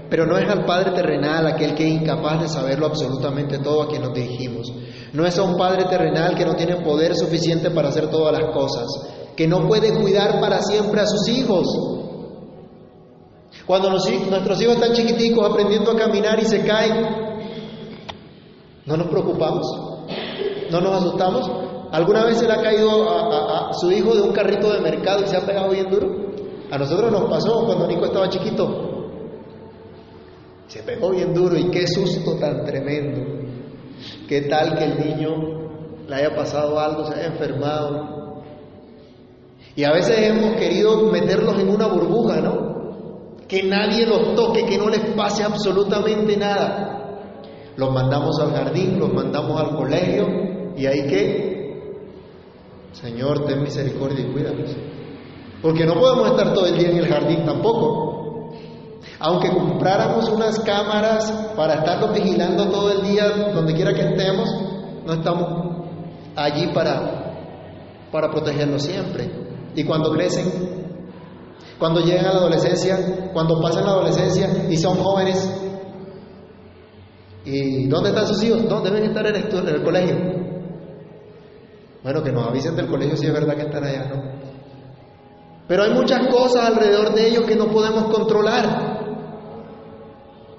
pero 0.09 0.25
no 0.25 0.37
es 0.37 0.49
al 0.49 0.65
Padre 0.65 0.91
terrenal 0.91 1.47
aquel 1.47 1.75
que 1.75 1.85
es 1.85 2.01
incapaz 2.01 2.41
de 2.41 2.47
saberlo 2.47 2.85
absolutamente 2.85 3.59
todo 3.59 3.83
a 3.83 3.87
quien 3.87 4.03
nos 4.03 4.13
dirigimos. 4.13 4.71
No 5.13 5.25
es 5.25 5.37
a 5.37 5.43
un 5.43 5.57
Padre 5.57 5.85
terrenal 5.85 6.35
que 6.35 6.45
no 6.45 6.55
tiene 6.55 6.77
poder 6.77 7.15
suficiente 7.15 7.71
para 7.71 7.89
hacer 7.89 8.09
todas 8.09 8.37
las 8.37 8.51
cosas, 8.53 8.85
que 9.35 9.47
no 9.47 9.67
puede 9.67 9.93
cuidar 9.93 10.39
para 10.39 10.61
siempre 10.61 11.01
a 11.01 11.05
sus 11.05 11.27
hijos. 11.27 11.67
Cuando 13.65 13.89
nuestros 13.89 14.61
hijos 14.61 14.75
están 14.75 14.93
chiquiticos 14.93 15.49
aprendiendo 15.49 15.91
a 15.91 15.97
caminar 15.97 16.39
y 16.39 16.45
se 16.45 16.63
caen, 16.63 17.05
no 18.85 18.95
nos 18.95 19.07
preocupamos, 19.07 19.65
no 20.71 20.79
nos 20.79 21.03
asustamos. 21.03 21.51
¿Alguna 21.91 22.25
vez 22.25 22.37
se 22.37 22.47
le 22.47 22.53
ha 22.53 22.61
caído 22.61 23.09
a, 23.09 23.69
a 23.69 23.73
su 23.73 23.91
hijo 23.91 24.15
de 24.15 24.21
un 24.21 24.31
carrito 24.31 24.71
de 24.71 24.79
mercado 24.79 25.23
y 25.23 25.27
se 25.27 25.35
ha 25.35 25.45
pegado 25.45 25.69
bien 25.69 25.89
duro? 25.89 26.27
A 26.69 26.77
nosotros 26.77 27.11
nos 27.11 27.29
pasó 27.29 27.65
cuando 27.65 27.87
Nico 27.87 28.05
estaba 28.05 28.29
chiquito. 28.29 28.96
Se 30.67 30.83
pegó 30.83 31.11
bien 31.11 31.33
duro 31.33 31.57
y 31.57 31.69
qué 31.71 31.87
susto 31.87 32.35
tan 32.35 32.65
tremendo. 32.65 33.21
¿Qué 34.27 34.41
tal 34.41 34.77
que 34.77 34.83
el 34.83 34.99
niño 34.99 36.05
le 36.07 36.15
haya 36.15 36.35
pasado 36.35 36.79
algo, 36.79 37.05
se 37.05 37.15
haya 37.15 37.27
enfermado? 37.27 38.43
Y 39.75 39.83
a 39.83 39.91
veces 39.91 40.17
hemos 40.19 40.55
querido 40.55 41.03
meterlos 41.11 41.57
en 41.59 41.69
una 41.69 41.87
burbuja, 41.87 42.41
¿no? 42.41 43.37
Que 43.47 43.63
nadie 43.63 44.05
los 44.05 44.35
toque, 44.35 44.65
que 44.65 44.77
no 44.77 44.89
les 44.89 45.05
pase 45.15 45.43
absolutamente 45.43 46.35
nada. 46.35 47.21
Los 47.77 47.93
mandamos 47.93 48.39
al 48.39 48.51
jardín, 48.51 48.99
los 48.99 49.13
mandamos 49.13 49.61
al 49.61 49.75
colegio 49.75 50.25
y 50.75 50.85
ahí 50.85 51.07
que, 51.07 51.93
Señor, 52.91 53.45
ten 53.45 53.61
misericordia 53.61 54.25
y 54.25 54.33
cuídanos. 54.33 54.75
Porque 55.61 55.85
no 55.85 55.93
podemos 55.93 56.31
estar 56.31 56.53
todo 56.53 56.65
el 56.65 56.77
día 56.77 56.89
en 56.89 56.97
el 56.97 57.07
jardín 57.07 57.45
tampoco. 57.45 58.16
Aunque 59.19 59.49
compráramos 59.49 60.29
unas 60.29 60.59
cámaras 60.59 61.31
para 61.55 61.75
estarlos 61.75 62.13
vigilando 62.13 62.69
todo 62.69 62.91
el 62.91 63.01
día, 63.01 63.51
donde 63.53 63.73
quiera 63.73 63.93
que 63.93 64.01
estemos, 64.01 64.49
no 65.05 65.13
estamos 65.13 65.77
allí 66.35 66.67
para, 66.67 67.33
para 68.11 68.29
protegerlos 68.29 68.83
siempre. 68.83 69.29
Y 69.75 69.83
cuando 69.83 70.11
crecen, 70.11 70.45
cuando 71.79 72.01
llegan 72.01 72.25
a 72.25 72.33
la 72.33 72.39
adolescencia, 72.39 73.31
cuando 73.33 73.59
pasan 73.61 73.85
la 73.85 73.91
adolescencia 73.91 74.65
y 74.69 74.77
son 74.77 74.97
jóvenes, 74.97 75.49
¿y 77.45 77.87
dónde 77.87 78.09
están 78.09 78.27
sus 78.27 78.43
hijos? 78.43 78.67
¿Dónde 78.69 78.91
deben 78.91 79.09
estar 79.09 79.25
en 79.25 79.67
el 79.67 79.83
colegio? 79.83 80.15
Bueno, 82.03 82.23
que 82.23 82.31
nos 82.31 82.47
avisen 82.47 82.75
del 82.75 82.87
colegio 82.87 83.17
si 83.17 83.25
es 83.25 83.33
verdad 83.33 83.55
que 83.55 83.63
están 83.63 83.83
allá, 83.83 84.07
¿no? 84.07 84.37
Pero 85.67 85.83
hay 85.83 85.93
muchas 85.93 86.27
cosas 86.27 86.65
alrededor 86.65 87.13
de 87.13 87.27
ellos 87.27 87.43
que 87.45 87.55
no 87.55 87.67
podemos 87.67 88.05
controlar. 88.05 88.96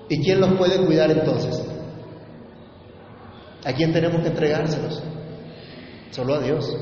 ¿Y 0.09 0.23
quién 0.23 0.41
los 0.41 0.55
puede 0.55 0.85
cuidar 0.85 1.11
entonces? 1.11 1.63
¿A 3.65 3.73
quién 3.73 3.93
tenemos 3.93 4.23
que 4.23 4.29
entregárselos? 4.29 5.03
Solo 6.11 6.35
a 6.35 6.41
Dios. 6.41 6.75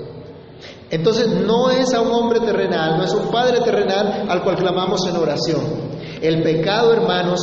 Entonces 0.91 1.29
no 1.29 1.71
es 1.71 1.93
a 1.93 2.01
un 2.01 2.12
hombre 2.12 2.41
terrenal, 2.41 2.99
no 2.99 3.05
es 3.05 3.12
un 3.12 3.29
padre 3.31 3.61
terrenal 3.61 4.27
al 4.29 4.43
cual 4.43 4.57
clamamos 4.57 5.07
en 5.09 5.17
oración. 5.17 5.62
El 6.23 6.43
pecado, 6.43 6.93
hermanos, 6.93 7.41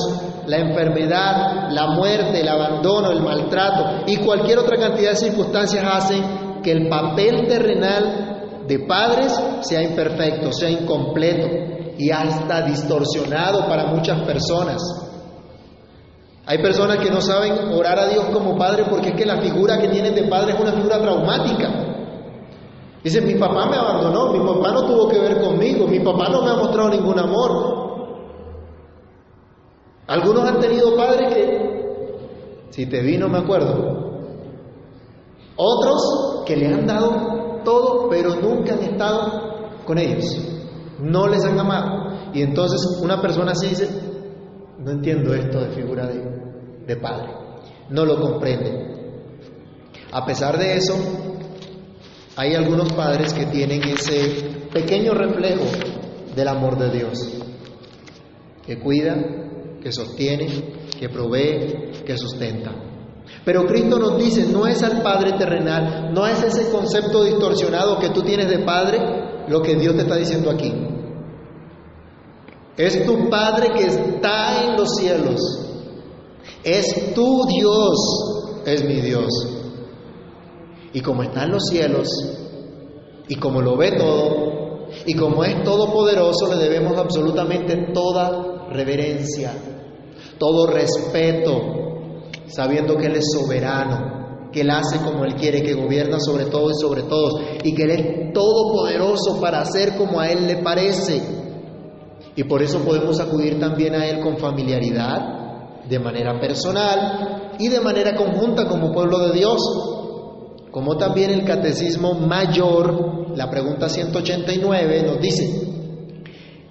la 0.48 0.58
enfermedad, 0.58 1.70
la 1.72 1.88
muerte, 1.88 2.40
el 2.40 2.48
abandono, 2.48 3.12
el 3.12 3.22
maltrato 3.22 4.04
y 4.08 4.18
cualquier 4.18 4.60
otra 4.60 4.78
cantidad 4.78 5.12
de 5.12 5.18
circunstancias 5.18 5.84
hacen 5.86 6.62
que 6.64 6.72
el 6.72 6.88
papel 6.88 7.48
terrenal 7.48 8.64
de 8.68 8.80
padres 8.80 9.34
sea 9.62 9.84
imperfecto, 9.84 10.52
sea 10.54 10.70
incompleto 10.70 11.48
y 11.98 12.10
hasta 12.12 12.62
distorsionado 12.62 13.68
para 13.68 13.88
muchas 13.88 14.22
personas. 14.22 14.82
Hay 16.46 16.58
personas 16.62 16.98
que 16.98 17.10
no 17.10 17.22
saben 17.22 17.72
orar 17.74 17.98
a 17.98 18.08
Dios 18.08 18.26
como 18.26 18.58
padre 18.58 18.84
porque 18.90 19.10
es 19.10 19.16
que 19.16 19.26
la 19.26 19.42
figura 19.42 19.80
que 19.80 19.88
tienen 19.88 20.14
de 20.14 20.24
padre 20.24 20.54
es 20.54 20.60
una 20.60 20.74
figura 20.74 21.00
traumática. 21.00 21.70
Dicen, 23.02 23.26
mi 23.26 23.36
papá 23.36 23.66
me 23.70 23.78
abandonó, 23.78 24.32
mi 24.32 24.40
papá 24.40 24.72
no 24.72 24.86
tuvo 24.86 25.08
que 25.10 25.20
ver 25.20 25.42
conmigo, 25.42 25.88
mi 25.88 26.00
papá 26.00 26.30
no 26.30 26.42
me 26.42 26.52
ha 26.52 26.56
mostrado 26.56 26.90
ningún 26.90 27.20
amor. 27.20 27.84
Algunos 30.08 30.44
han 30.48 30.60
tenido 30.60 30.96
padres 30.96 31.34
que, 31.34 32.68
si 32.72 32.86
te 32.88 33.02
vi 33.02 33.18
no 33.18 33.30
me 33.30 33.40
acuerdo. 33.40 34.04
Otros 35.56 36.44
que 36.46 36.58
le 36.58 36.68
han 36.68 36.86
dado 36.86 37.62
todo, 37.64 38.10
pero 38.10 38.36
nunca 38.36 38.74
han 38.74 38.84
estado 38.84 39.72
con 39.86 39.98
ellos. 39.98 40.26
No 41.00 41.28
les 41.28 41.44
han 41.46 41.60
amado. 41.60 42.32
Y 42.34 42.42
entonces 42.42 43.00
una 43.02 43.22
persona 43.22 43.52
así 43.52 43.68
dice, 43.68 44.13
no 44.80 44.92
entiendo 44.92 45.34
esto 45.34 45.62
de 45.62 45.70
figura 45.72 46.08
de, 46.08 46.96
padre. 46.98 47.30
No 47.90 48.06
lo 48.06 48.20
comprende. 48.20 49.22
A 50.12 50.26
pesar 50.26 50.58
de 50.58 50.76
eso, 50.76 50.96
hay 52.36 52.56
algunos 52.56 52.92
padres 52.94 53.34
que 53.34 53.46
tienen 53.48 53.84
ese 53.84 54.68
pequeño 54.72 55.14
reflejo 55.14 55.66
del 56.36 56.48
amor 56.48 56.78
de 56.78 56.90
Dios, 56.90 57.44
que 58.66 58.80
cuida, 58.80 59.16
que 59.82 59.92
sostiene, 59.92 60.48
que 61.00 61.10
provee, 61.10 61.92
que 62.06 62.18
sustenta. 62.18 62.74
Pero 63.46 63.66
Cristo 63.66 64.00
nos 64.00 64.18
dice, 64.18 64.46
no 64.52 64.68
es 64.68 64.82
al 64.84 65.02
Padre 65.02 65.34
terrenal, 65.34 66.14
no 66.14 66.28
es 66.28 66.42
ese 66.44 66.70
concepto 66.72 67.24
distorsionado 67.24 68.00
que 68.00 68.10
tú 68.10 68.22
tienes 68.22 68.50
de 68.50 68.60
Padre 68.60 69.00
lo 69.48 69.62
que 69.62 69.76
Dios 69.76 69.96
te 69.96 70.02
está 70.02 70.16
diciendo 70.16 70.50
aquí. 70.50 70.93
Es 72.78 73.06
tu 73.06 73.30
Padre 73.30 73.72
que 73.76 73.86
está 73.86 74.64
en 74.64 74.78
los 74.78 74.96
cielos. 74.96 75.40
Es 76.64 77.14
tu 77.14 77.46
Dios, 77.46 78.64
es 78.66 78.84
mi 78.84 79.02
Dios. 79.02 79.30
Y 80.94 81.02
como 81.02 81.24
está 81.24 81.44
en 81.44 81.52
los 81.52 81.64
cielos, 81.66 82.10
y 83.28 83.36
como 83.36 83.62
lo 83.62 83.78
ve 83.78 83.92
todo, 83.92 84.88
y 85.06 85.16
como 85.16 85.44
es 85.44 85.64
todopoderoso, 85.64 86.48
le 86.54 86.58
debemos 86.58 86.98
absolutamente 86.98 87.92
toda 87.94 88.68
reverencia, 88.70 89.54
todo 90.38 90.68
respeto, 90.68 91.62
sabiendo 92.48 92.98
que 92.98 93.08
Él 93.08 93.16
es 93.16 93.26
soberano, 93.34 94.50
que 94.52 94.62
Él 94.62 94.70
hace 94.70 94.98
como 95.00 95.26
Él 95.26 95.36
quiere, 95.36 95.64
que 95.64 95.74
gobierna 95.74 96.20
sobre 96.20 96.46
todo 96.46 96.70
y 96.70 96.76
sobre 96.76 97.04
todos, 97.04 97.42
y 97.64 97.74
que 97.74 97.84
Él 97.84 97.92
es 97.92 98.34
todopoderoso 98.34 99.40
para 99.40 99.62
hacer 99.62 99.96
como 99.98 100.20
a 100.20 100.30
Él 100.30 100.48
le 100.48 100.58
parece. 100.58 101.43
Y 102.36 102.44
por 102.46 102.62
eso 102.62 102.80
podemos 102.80 103.20
acudir 103.20 103.60
también 103.60 103.96
a 103.96 104.08
Él 104.08 104.20
con 104.20 104.38
familiaridad, 104.38 105.44
de 105.88 106.00
manera 106.00 106.40
personal 106.40 107.56
y 107.60 107.68
de 107.68 107.82
manera 107.82 108.16
conjunta 108.16 108.68
como 108.68 108.92
pueblo 108.92 109.20
de 109.20 109.34
Dios. 109.34 109.60
Como 110.72 110.98
también 110.98 111.30
el 111.30 111.46
Catecismo 111.46 112.14
Mayor, 112.14 113.38
la 113.38 113.50
pregunta 113.50 113.90
189, 113.90 115.04
nos 115.04 115.20
dice, 115.20 115.68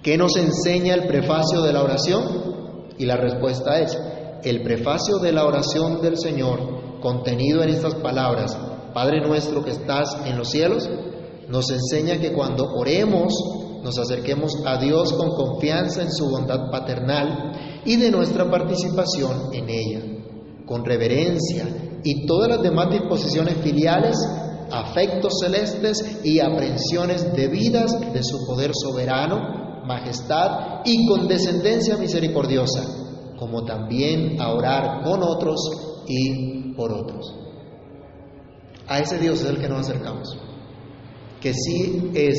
¿qué 0.01 0.17
nos 0.17 0.35
enseña 0.35 0.95
el 0.95 1.07
prefacio 1.07 1.61
de 1.61 1.71
la 1.71 1.83
oración? 1.83 2.23
Y 2.97 3.05
la 3.05 3.15
respuesta 3.15 3.79
es, 3.79 3.97
el 4.43 4.61
prefacio 4.61 5.19
de 5.19 5.31
la 5.31 5.45
oración 5.45 6.01
del 6.01 6.17
Señor, 6.17 6.99
contenido 6.99 7.63
en 7.63 7.69
estas 7.69 7.95
palabras, 7.95 8.57
Padre 8.93 9.21
nuestro 9.25 9.63
que 9.63 9.71
estás 9.71 10.17
en 10.25 10.37
los 10.37 10.49
cielos, 10.49 10.89
nos 11.47 11.69
enseña 11.71 12.19
que 12.19 12.33
cuando 12.33 12.65
oremos 12.75 13.33
nos 13.83 13.97
acerquemos 13.99 14.53
a 14.65 14.77
Dios 14.77 15.13
con 15.13 15.35
confianza 15.35 16.01
en 16.01 16.11
su 16.11 16.29
bondad 16.29 16.71
paternal 16.71 17.81
y 17.85 17.97
de 17.97 18.09
nuestra 18.11 18.49
participación 18.49 19.53
en 19.53 19.69
ella, 19.69 20.01
con 20.65 20.85
reverencia 20.85 21.99
y 22.03 22.25
todas 22.25 22.49
las 22.49 22.61
demás 22.61 22.89
disposiciones 22.89 23.57
filiales, 23.57 24.15
afectos 24.71 25.33
celestes 25.41 26.21
y 26.23 26.39
aprensiones 26.39 27.33
debidas 27.35 27.99
de 28.13 28.23
su 28.23 28.45
poder 28.47 28.71
soberano, 28.73 29.83
majestad 29.85 30.81
y 30.85 31.05
condescendencia 31.05 31.97
misericordiosa, 31.97 32.83
como 33.37 33.65
también 33.65 34.39
a 34.41 34.53
orar 34.53 35.03
con 35.03 35.21
otros 35.23 35.59
y 36.07 36.73
por 36.73 36.93
otros. 36.93 37.35
A 38.87 38.99
ese 38.99 39.17
Dios 39.17 39.41
es 39.41 39.49
el 39.49 39.59
que 39.59 39.67
nos 39.67 39.81
acercamos 39.89 40.37
que 41.43 41.53
sí 41.53 42.11
es 42.15 42.37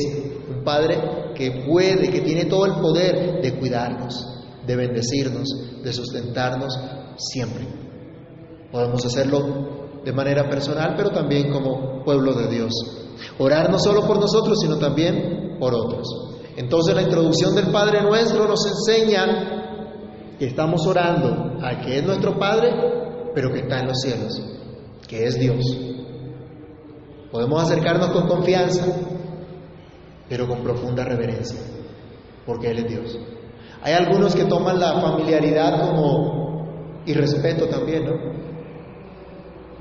un 0.49 0.63
Padre 0.63 0.97
que 1.35 1.63
puede, 1.67 2.09
que 2.09 2.21
tiene 2.21 2.45
todo 2.45 2.65
el 2.65 2.73
poder 2.81 3.39
de 3.39 3.55
cuidarnos, 3.55 4.15
de 4.65 4.75
bendecirnos, 4.75 5.47
de 5.83 5.93
sustentarnos 5.93 6.75
siempre. 7.15 7.67
Podemos 8.71 9.05
hacerlo 9.05 10.01
de 10.03 10.11
manera 10.11 10.49
personal, 10.49 10.95
pero 10.97 11.11
también 11.11 11.51
como 11.51 12.03
pueblo 12.03 12.33
de 12.33 12.47
Dios. 12.47 12.73
Orar 13.37 13.69
no 13.69 13.77
solo 13.77 14.07
por 14.07 14.19
nosotros, 14.19 14.59
sino 14.59 14.79
también 14.79 15.57
por 15.59 15.75
otros. 15.75 16.07
Entonces 16.57 16.95
la 16.95 17.03
introducción 17.03 17.53
del 17.53 17.67
Padre 17.71 18.01
nuestro 18.01 18.47
nos 18.47 18.65
enseña 18.65 20.35
que 20.39 20.47
estamos 20.47 20.83
orando 20.87 21.59
a 21.63 21.79
que 21.79 21.99
es 21.99 22.03
nuestro 22.03 22.39
Padre, 22.39 22.71
pero 23.35 23.53
que 23.53 23.59
está 23.59 23.81
en 23.81 23.87
los 23.87 24.01
cielos, 24.01 24.41
que 25.07 25.25
es 25.25 25.39
Dios. 25.39 25.63
Podemos 27.35 27.63
acercarnos 27.63 28.11
con 28.11 28.29
confianza, 28.29 28.85
pero 30.29 30.47
con 30.47 30.63
profunda 30.63 31.03
reverencia, 31.03 31.59
porque 32.45 32.71
Él 32.71 32.77
es 32.77 32.87
Dios. 32.87 33.19
Hay 33.83 33.91
algunos 33.91 34.33
que 34.33 34.45
toman 34.45 34.79
la 34.79 35.01
familiaridad 35.01 35.85
como 35.85 37.01
irrespeto 37.05 37.67
también, 37.67 38.05
¿no? 38.05 38.13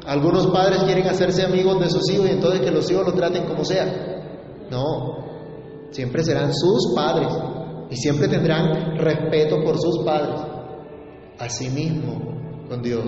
Algunos 0.05 0.49
padres 0.49 0.83
quieren 0.83 1.07
hacerse 1.07 1.45
amigos 1.45 1.79
de 1.79 1.91
sus 1.91 2.11
hijos 2.11 2.27
y 2.27 2.33
entonces 2.33 2.61
que 2.61 2.73
los 2.73 2.91
hijos 2.91 3.07
lo 3.07 3.13
traten 3.13 3.45
como 3.47 3.65
sea. 3.65 3.87
No, 4.69 5.91
siempre 5.93 6.25
serán 6.25 6.53
sus 6.53 6.93
padres 6.93 7.29
y 7.89 7.95
siempre 7.95 8.27
tendrán 8.27 8.99
respeto 8.99 9.63
por 9.63 9.79
sus 9.79 10.05
padres. 10.05 10.41
Asimismo, 11.39 12.67
con 12.69 12.83
Dios, 12.83 13.07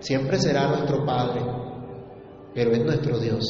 siempre 0.00 0.40
será 0.40 0.66
nuestro 0.70 1.06
Padre 1.06 1.63
pero 2.54 2.72
es 2.72 2.84
nuestro 2.84 3.18
Dios, 3.18 3.44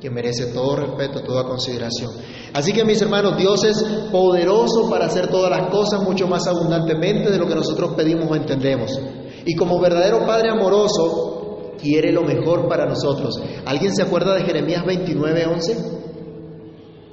que 0.00 0.10
merece 0.10 0.46
todo 0.46 0.76
respeto, 0.76 1.20
toda 1.22 1.44
consideración. 1.44 2.10
Así 2.52 2.72
que 2.72 2.84
mis 2.84 3.00
hermanos, 3.00 3.36
Dios 3.36 3.64
es 3.64 3.82
poderoso 4.10 4.90
para 4.90 5.06
hacer 5.06 5.28
todas 5.28 5.50
las 5.50 5.70
cosas 5.70 6.02
mucho 6.02 6.26
más 6.26 6.46
abundantemente 6.46 7.30
de 7.30 7.38
lo 7.38 7.46
que 7.46 7.54
nosotros 7.54 7.94
pedimos 7.96 8.30
o 8.30 8.36
entendemos. 8.36 9.00
Y 9.46 9.54
como 9.54 9.80
verdadero 9.80 10.26
Padre 10.26 10.50
amoroso, 10.50 11.72
quiere 11.80 12.12
lo 12.12 12.22
mejor 12.22 12.68
para 12.68 12.86
nosotros. 12.86 13.40
¿Alguien 13.64 13.94
se 13.94 14.02
acuerda 14.02 14.34
de 14.34 14.42
Jeremías 14.42 14.84
29, 14.84 15.46
11? 15.46 15.76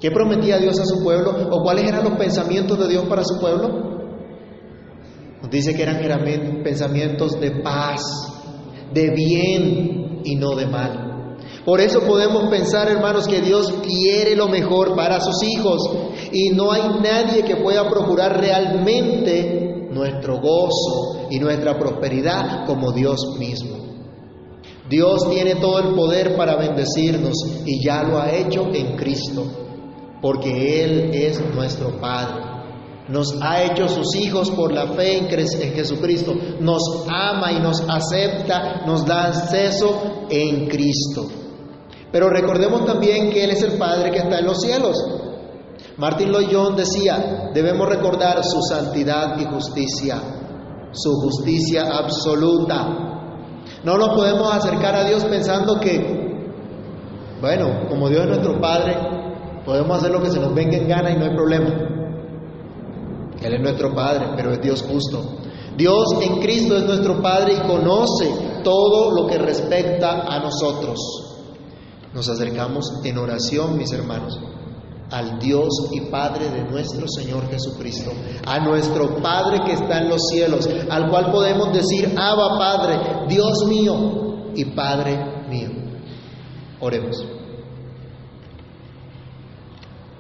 ¿Qué 0.01 0.11
prometía 0.11 0.57
Dios 0.57 0.79
a 0.79 0.85
su 0.85 1.03
pueblo? 1.03 1.35
¿O 1.51 1.61
cuáles 1.61 1.87
eran 1.87 2.03
los 2.03 2.17
pensamientos 2.17 2.79
de 2.79 2.87
Dios 2.87 3.05
para 3.05 3.23
su 3.23 3.39
pueblo? 3.39 3.89
Nos 5.41 5.49
dice 5.49 5.73
que 5.73 5.83
eran 5.83 6.63
pensamientos 6.63 7.39
de 7.39 7.51
paz, 7.61 8.01
de 8.93 9.09
bien 9.11 10.21
y 10.23 10.35
no 10.35 10.55
de 10.55 10.67
mal. 10.67 11.08
Por 11.69 11.81
eso 11.81 11.99
podemos 12.01 12.49
pensar, 12.49 12.89
hermanos, 12.89 13.27
que 13.27 13.41
Dios 13.41 13.71
quiere 13.85 14.35
lo 14.35 14.47
mejor 14.47 14.95
para 14.95 15.21
sus 15.21 15.43
hijos 15.43 15.77
y 16.31 16.49
no 16.49 16.71
hay 16.71 16.81
nadie 16.99 17.43
que 17.43 17.57
pueda 17.57 17.87
procurar 17.87 18.39
realmente 18.39 19.87
nuestro 19.91 20.41
gozo 20.41 21.27
y 21.29 21.37
nuestra 21.37 21.77
prosperidad 21.77 22.65
como 22.65 22.91
Dios 22.91 23.19
mismo. 23.37 23.77
Dios 24.89 25.29
tiene 25.29 25.57
todo 25.57 25.77
el 25.77 25.93
poder 25.93 26.35
para 26.35 26.55
bendecirnos 26.55 27.35
y 27.67 27.85
ya 27.85 28.01
lo 28.01 28.17
ha 28.17 28.31
hecho 28.31 28.65
en 28.73 28.97
Cristo, 28.97 29.45
porque 30.23 30.83
Él 30.83 31.11
es 31.13 31.39
nuestro 31.53 32.01
Padre. 32.01 32.45
Nos 33.09 33.39
ha 33.43 33.63
hecho 33.63 33.87
sus 33.87 34.15
hijos 34.15 34.49
por 34.49 34.73
la 34.73 34.87
fe 34.93 35.19
en 35.19 35.29
Jesucristo. 35.29 36.33
Nos 36.61 36.81
ama 37.07 37.51
y 37.51 37.59
nos 37.59 37.79
acepta, 37.87 38.87
nos 38.87 39.05
da 39.05 39.25
acceso 39.25 40.25
en 40.31 40.67
Cristo. 40.67 41.38
Pero 42.11 42.29
recordemos 42.29 42.85
también 42.85 43.29
que 43.31 43.43
Él 43.43 43.51
es 43.51 43.61
el 43.61 43.77
Padre 43.77 44.11
que 44.11 44.19
está 44.19 44.39
en 44.39 44.45
los 44.45 44.59
cielos. 44.61 44.97
Martin 45.97 46.31
Lloyd 46.31 46.75
decía, 46.75 47.51
debemos 47.53 47.87
recordar 47.87 48.43
su 48.43 48.61
santidad 48.61 49.37
y 49.37 49.45
justicia, 49.45 50.17
su 50.91 51.11
justicia 51.21 51.97
absoluta. 51.97 53.09
No 53.83 53.97
nos 53.97 54.09
podemos 54.15 54.53
acercar 54.53 54.95
a 54.95 55.03
Dios 55.03 55.23
pensando 55.25 55.79
que, 55.79 56.47
bueno, 57.41 57.87
como 57.89 58.09
Dios 58.09 58.23
es 58.23 58.27
nuestro 58.29 58.59
Padre, 58.59 58.97
podemos 59.65 59.97
hacer 59.97 60.11
lo 60.11 60.21
que 60.21 60.31
se 60.31 60.39
nos 60.39 60.53
venga 60.53 60.77
en 60.77 60.87
gana 60.87 61.11
y 61.11 61.17
no 61.17 61.25
hay 61.25 61.35
problema. 61.35 61.69
Él 63.41 63.53
es 63.53 63.61
nuestro 63.61 63.93
Padre, 63.93 64.31
pero 64.35 64.51
es 64.51 64.61
Dios 64.61 64.83
justo. 64.83 65.21
Dios 65.77 66.05
en 66.21 66.41
Cristo 66.41 66.75
es 66.75 66.85
nuestro 66.85 67.21
Padre 67.21 67.53
y 67.53 67.67
conoce 67.67 68.61
todo 68.63 69.11
lo 69.11 69.27
que 69.27 69.37
respecta 69.37 70.21
a 70.27 70.39
nosotros. 70.39 70.97
Nos 72.13 72.27
acercamos 72.27 72.85
en 73.03 73.17
oración, 73.17 73.77
mis 73.77 73.91
hermanos, 73.91 74.39
al 75.11 75.39
Dios 75.39 75.69
y 75.91 76.01
Padre 76.09 76.49
de 76.49 76.63
nuestro 76.63 77.07
Señor 77.07 77.49
Jesucristo, 77.49 78.11
a 78.45 78.59
nuestro 78.59 79.21
Padre 79.21 79.59
que 79.65 79.73
está 79.73 79.99
en 80.01 80.09
los 80.09 80.27
cielos, 80.27 80.67
al 80.89 81.09
cual 81.09 81.31
podemos 81.31 81.73
decir, 81.73 82.13
Abba 82.17 82.57
Padre, 82.57 82.99
Dios 83.27 83.65
mío 83.67 84.51
y 84.55 84.65
Padre 84.65 85.47
mío. 85.49 85.69
Oremos. 86.79 87.25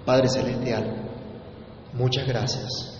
Padre 0.05 0.27
Celestial, 0.27 1.11
muchas 1.93 2.27
gracias 2.27 2.99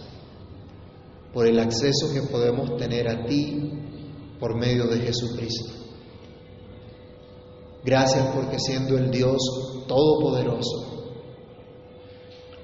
por 1.33 1.47
el 1.47 1.59
acceso 1.59 2.11
que 2.13 2.21
podemos 2.23 2.77
tener 2.77 3.07
a 3.07 3.25
ti 3.25 3.71
por 4.39 4.55
medio 4.55 4.85
de 4.87 4.99
Jesucristo. 4.99 5.73
Gracias 7.83 8.27
porque 8.35 8.59
siendo 8.59 8.97
el 8.97 9.09
Dios 9.09 9.37
Todopoderoso, 9.87 11.13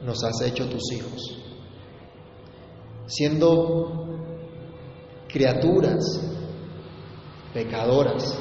nos 0.03 0.23
has 0.23 0.41
hecho 0.41 0.69
tus 0.69 0.91
hijos. 0.91 1.39
Siendo 3.07 4.05
criaturas 5.27 6.03
pecadoras, 7.53 8.37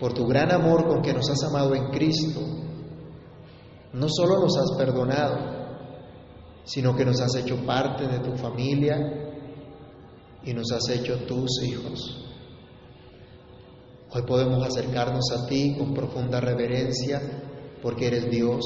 por 0.00 0.12
tu 0.12 0.26
gran 0.26 0.52
amor 0.52 0.86
con 0.86 1.02
que 1.02 1.12
nos 1.12 1.30
has 1.30 1.42
amado 1.44 1.74
en 1.74 1.90
Cristo, 1.90 2.40
no 3.92 4.06
solo 4.08 4.40
nos 4.40 4.56
has 4.56 4.76
perdonado, 4.76 5.36
sino 6.64 6.96
que 6.96 7.04
nos 7.04 7.20
has 7.20 7.34
hecho 7.36 7.64
parte 7.64 8.06
de 8.08 8.18
tu 8.18 8.36
familia 8.36 8.96
y 10.42 10.52
nos 10.52 10.72
has 10.72 10.88
hecho 10.90 11.18
tus 11.26 11.62
hijos. 11.62 12.23
Hoy 14.16 14.22
podemos 14.22 14.64
acercarnos 14.64 15.24
a 15.32 15.44
ti 15.48 15.74
con 15.76 15.92
profunda 15.92 16.40
reverencia 16.40 17.20
porque 17.82 18.06
eres 18.06 18.30
Dios, 18.30 18.62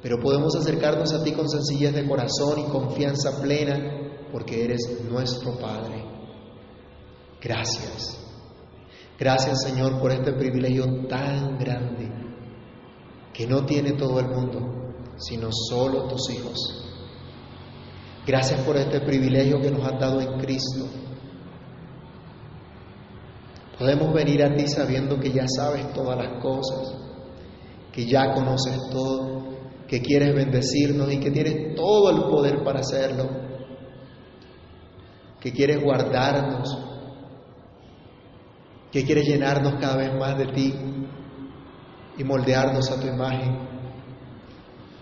pero 0.00 0.18
podemos 0.18 0.56
acercarnos 0.56 1.12
a 1.12 1.22
ti 1.22 1.32
con 1.32 1.46
sencillez 1.46 1.94
de 1.94 2.08
corazón 2.08 2.58
y 2.60 2.70
confianza 2.70 3.38
plena 3.38 3.76
porque 4.32 4.64
eres 4.64 4.80
nuestro 5.10 5.58
Padre. 5.58 6.02
Gracias. 7.38 8.18
Gracias 9.18 9.62
Señor 9.62 10.00
por 10.00 10.10
este 10.10 10.32
privilegio 10.32 11.06
tan 11.06 11.58
grande 11.58 12.10
que 13.34 13.46
no 13.46 13.66
tiene 13.66 13.92
todo 13.92 14.20
el 14.20 14.28
mundo, 14.28 14.94
sino 15.18 15.50
solo 15.52 16.08
tus 16.08 16.30
hijos. 16.30 16.56
Gracias 18.26 18.58
por 18.62 18.78
este 18.78 19.00
privilegio 19.00 19.60
que 19.60 19.70
nos 19.70 19.86
has 19.86 20.00
dado 20.00 20.18
en 20.22 20.40
Cristo 20.40 20.86
Podemos 23.78 24.12
venir 24.12 24.42
a 24.42 24.54
ti 24.56 24.66
sabiendo 24.66 25.20
que 25.20 25.30
ya 25.30 25.46
sabes 25.46 25.92
todas 25.92 26.18
las 26.18 26.42
cosas, 26.42 26.96
que 27.92 28.06
ya 28.06 28.32
conoces 28.32 28.76
todo, 28.90 29.44
que 29.86 30.02
quieres 30.02 30.34
bendecirnos 30.34 31.12
y 31.12 31.20
que 31.20 31.30
tienes 31.30 31.76
todo 31.76 32.10
el 32.10 32.22
poder 32.28 32.64
para 32.64 32.80
hacerlo, 32.80 33.28
que 35.40 35.52
quieres 35.52 35.80
guardarnos, 35.80 36.76
que 38.90 39.04
quieres 39.04 39.28
llenarnos 39.28 39.74
cada 39.80 39.96
vez 39.96 40.12
más 40.18 40.36
de 40.36 40.46
ti 40.46 40.74
y 42.16 42.24
moldearnos 42.24 42.90
a 42.90 43.00
tu 43.00 43.06
imagen. 43.06 43.58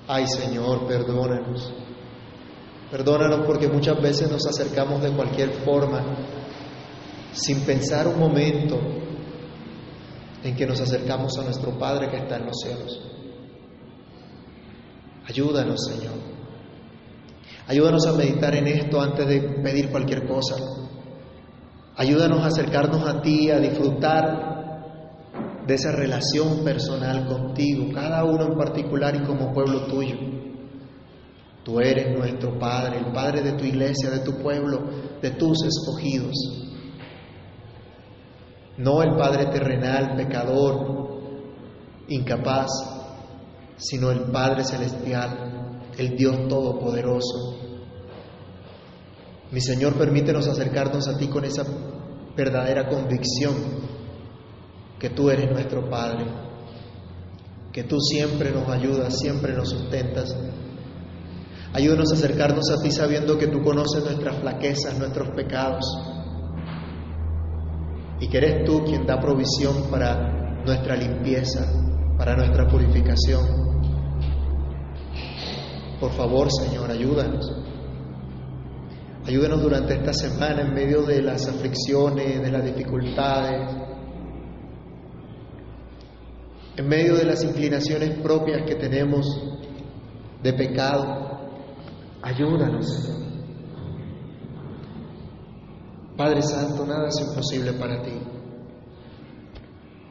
Ay 0.07 0.27
Señor, 0.27 0.87
perdónanos. 0.87 1.73
Perdónanos 2.91 3.47
porque 3.47 3.69
muchas 3.69 4.01
veces 4.03 4.31
nos 4.31 4.47
acercamos 4.47 5.03
de 5.03 5.11
cualquier 5.13 5.51
forma 5.65 6.05
sin 7.37 7.61
pensar 7.61 8.09
un 8.09 8.19
momento 8.19 8.79
en 10.43 10.57
que 10.57 10.67
nos 10.67 10.81
acercamos 10.81 11.39
a 11.39 11.45
nuestro 11.45 11.79
Padre 11.79 12.09
que 12.09 12.17
está 12.17 12.37
en 12.37 12.47
los 12.47 12.57
cielos. 12.57 13.01
Ayúdanos, 15.29 15.85
Señor. 15.87 16.15
Ayúdanos 17.67 18.07
a 18.07 18.13
meditar 18.13 18.55
en 18.55 18.69
esto 18.69 19.01
antes 19.01 19.27
de 19.27 19.41
pedir 19.63 19.91
cualquier 19.91 20.27
cosa. 20.27 20.55
Ayúdanos 21.97 22.43
a 22.43 22.47
acercarnos 22.47 23.07
a 23.07 23.21
ti, 23.21 23.51
a 23.51 23.59
disfrutar 23.59 24.47
de 25.67 25.75
esa 25.75 25.93
relación 25.93 26.65
personal 26.65 27.27
contigo, 27.27 27.93
cada 27.93 28.25
uno 28.25 28.45
en 28.45 28.57
particular 28.57 29.17
y 29.17 29.27
como 29.27 29.53
pueblo 29.53 29.87
tuyo. 29.87 30.17
Tú 31.65 31.81
eres 31.81 32.17
nuestro 32.17 32.57
Padre, 32.59 32.99
el 32.99 33.13
Padre 33.13 33.43
de 33.43 33.53
tu 33.55 33.65
iglesia, 33.65 34.11
de 34.11 34.21
tu 34.21 34.39
pueblo, 34.39 34.85
de 35.21 35.33
tus 35.33 35.65
escogidos 35.65 36.66
no 38.79 39.03
el 39.03 39.15
Padre 39.17 39.47
terrenal, 39.47 40.17
pecador, 40.17 41.21
incapaz, 42.09 42.69
sino 43.77 44.11
el 44.11 44.31
Padre 44.31 44.65
celestial, 44.65 45.83
el 45.97 46.17
Dios 46.17 46.49
todopoderoso. 46.49 47.57
Mi 49.51 49.61
Señor, 49.61 49.95
permítenos 49.95 50.47
acercarnos 50.49 51.09
a 51.09 51.17
ti 51.17 51.29
con 51.29 51.45
esa 51.45 51.65
verdadera 52.37 52.89
convicción 52.89 53.55
que 54.99 55.11
tú 55.11 55.31
eres 55.31 55.51
nuestro 55.51 55.89
Padre, 55.89 56.27
que 57.73 57.85
tú 57.85 57.99
siempre 58.01 58.51
nos 58.51 58.69
ayudas, 58.69 59.19
siempre 59.19 59.55
nos 59.55 59.71
sustentas. 59.71 60.37
Ayúdanos 61.73 62.11
a 62.13 62.15
acercarnos 62.15 62.71
a 62.71 62.83
ti 62.83 62.91
sabiendo 62.91 63.39
que 63.39 63.49
tú 63.49 63.63
conoces 63.63 64.03
nuestras 64.05 64.37
flaquezas, 64.37 64.99
nuestros 64.99 65.29
pecados 65.31 65.85
y 68.21 68.29
que 68.29 68.39
eres 68.39 68.65
tú 68.65 68.83
quien 68.85 69.07
da 69.07 69.21
provisión 69.21 69.91
para 69.91 70.63
nuestra 70.65 70.97
limpieza, 70.97 71.67
para 72.17 72.37
nuestra 72.37 72.67
purificación. 72.67 73.67
Por 76.01 76.13
favor, 76.13 76.49
Señor, 76.51 76.91
ayúdanos. 76.91 77.51
Ayúdanos 79.27 79.61
durante 79.61 79.95
esta 79.95 80.13
semana 80.13 80.63
en 80.63 80.73
medio 80.73 81.03
de 81.03 81.21
las 81.21 81.49
aflicciones, 81.49 82.41
de 82.41 82.51
las 82.51 82.65
dificultades, 82.65 83.77
en 86.77 86.89
medio 86.89 87.17
de 87.17 87.25
las 87.25 87.43
inclinaciones 87.43 88.19
propias 88.21 88.63
que 88.67 88.77
tenemos 88.77 89.27
de 90.43 90.53
pecado. 90.53 91.41
Ayúdanos. 92.23 93.26
Padre 96.17 96.41
Santo, 96.41 96.87
nada 96.87 97.09
es 97.09 97.21
imposible 97.21 97.75
para 97.75 98.03
ti. 98.03 98.13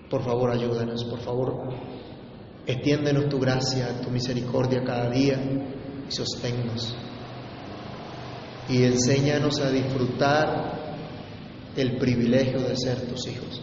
Por 0.10 0.24
favor, 0.24 0.52
ayúdanos, 0.52 1.04
por 1.06 1.20
favor, 1.20 1.74
extiéndenos 2.68 3.28
tu 3.28 3.40
gracia, 3.40 4.02
tu 4.02 4.12
misericordia 4.12 4.84
cada 4.84 5.10
día 5.10 5.36
y 6.08 6.12
sosténnos. 6.12 6.96
Y 8.70 8.84
enséñanos 8.84 9.60
a 9.62 9.72
disfrutar 9.72 11.00
el 11.76 11.98
privilegio 11.98 12.62
de 12.62 12.76
ser 12.78 13.08
tus 13.08 13.28
hijos. 13.28 13.62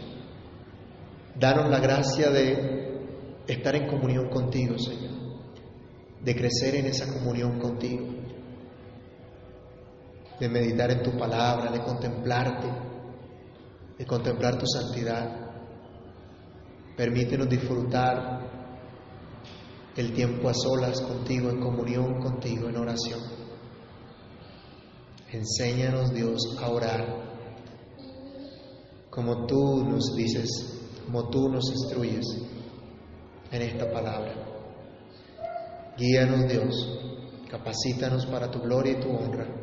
Danos 1.38 1.70
la 1.70 1.78
gracia 1.78 2.30
de 2.30 2.98
estar 3.46 3.76
en 3.76 3.86
comunión 3.86 4.28
contigo, 4.30 4.76
Señor, 4.78 5.12
de 6.20 6.34
crecer 6.34 6.74
en 6.74 6.86
esa 6.86 7.06
comunión 7.12 7.60
contigo 7.60 8.21
de 10.42 10.48
meditar 10.48 10.90
en 10.90 11.04
tu 11.04 11.16
palabra, 11.16 11.70
de 11.70 11.80
contemplarte, 11.84 12.66
de 13.96 14.04
contemplar 14.04 14.58
tu 14.58 14.66
santidad. 14.66 15.36
Permítenos 16.96 17.48
disfrutar 17.48 18.40
el 19.94 20.12
tiempo 20.12 20.48
a 20.48 20.52
solas 20.52 21.00
contigo, 21.00 21.48
en 21.48 21.60
comunión 21.60 22.20
contigo, 22.20 22.68
en 22.68 22.76
oración. 22.76 23.20
Enséñanos, 25.30 26.12
Dios, 26.12 26.40
a 26.60 26.70
orar 26.70 27.06
como 29.10 29.46
tú 29.46 29.84
nos 29.84 30.16
dices, 30.16 30.48
como 31.06 31.30
tú 31.30 31.48
nos 31.50 31.70
instruyes 31.70 32.26
en 33.52 33.62
esta 33.62 33.88
palabra. 33.92 34.34
Guíanos, 35.96 36.48
Dios, 36.48 36.98
capacítanos 37.48 38.26
para 38.26 38.50
tu 38.50 38.58
gloria 38.58 38.98
y 38.98 39.00
tu 39.00 39.08
honra 39.08 39.61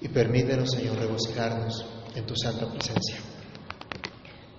y 0.00 0.08
permítenos, 0.08 0.70
Señor, 0.70 0.96
regocijarnos 0.98 1.84
en 2.14 2.26
tu 2.26 2.34
santa 2.36 2.66
presencia. 2.70 3.16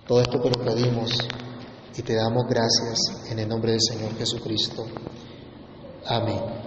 Todo 0.06 0.20
esto 0.20 0.40
te 0.40 0.50
lo 0.50 0.64
pedimos 0.64 1.10
y 1.96 2.02
te 2.02 2.14
damos 2.14 2.44
gracias 2.48 3.30
en 3.30 3.38
el 3.38 3.48
nombre 3.48 3.72
del 3.72 3.80
Señor 3.80 4.16
Jesucristo. 4.16 4.84
Amén. 6.06 6.52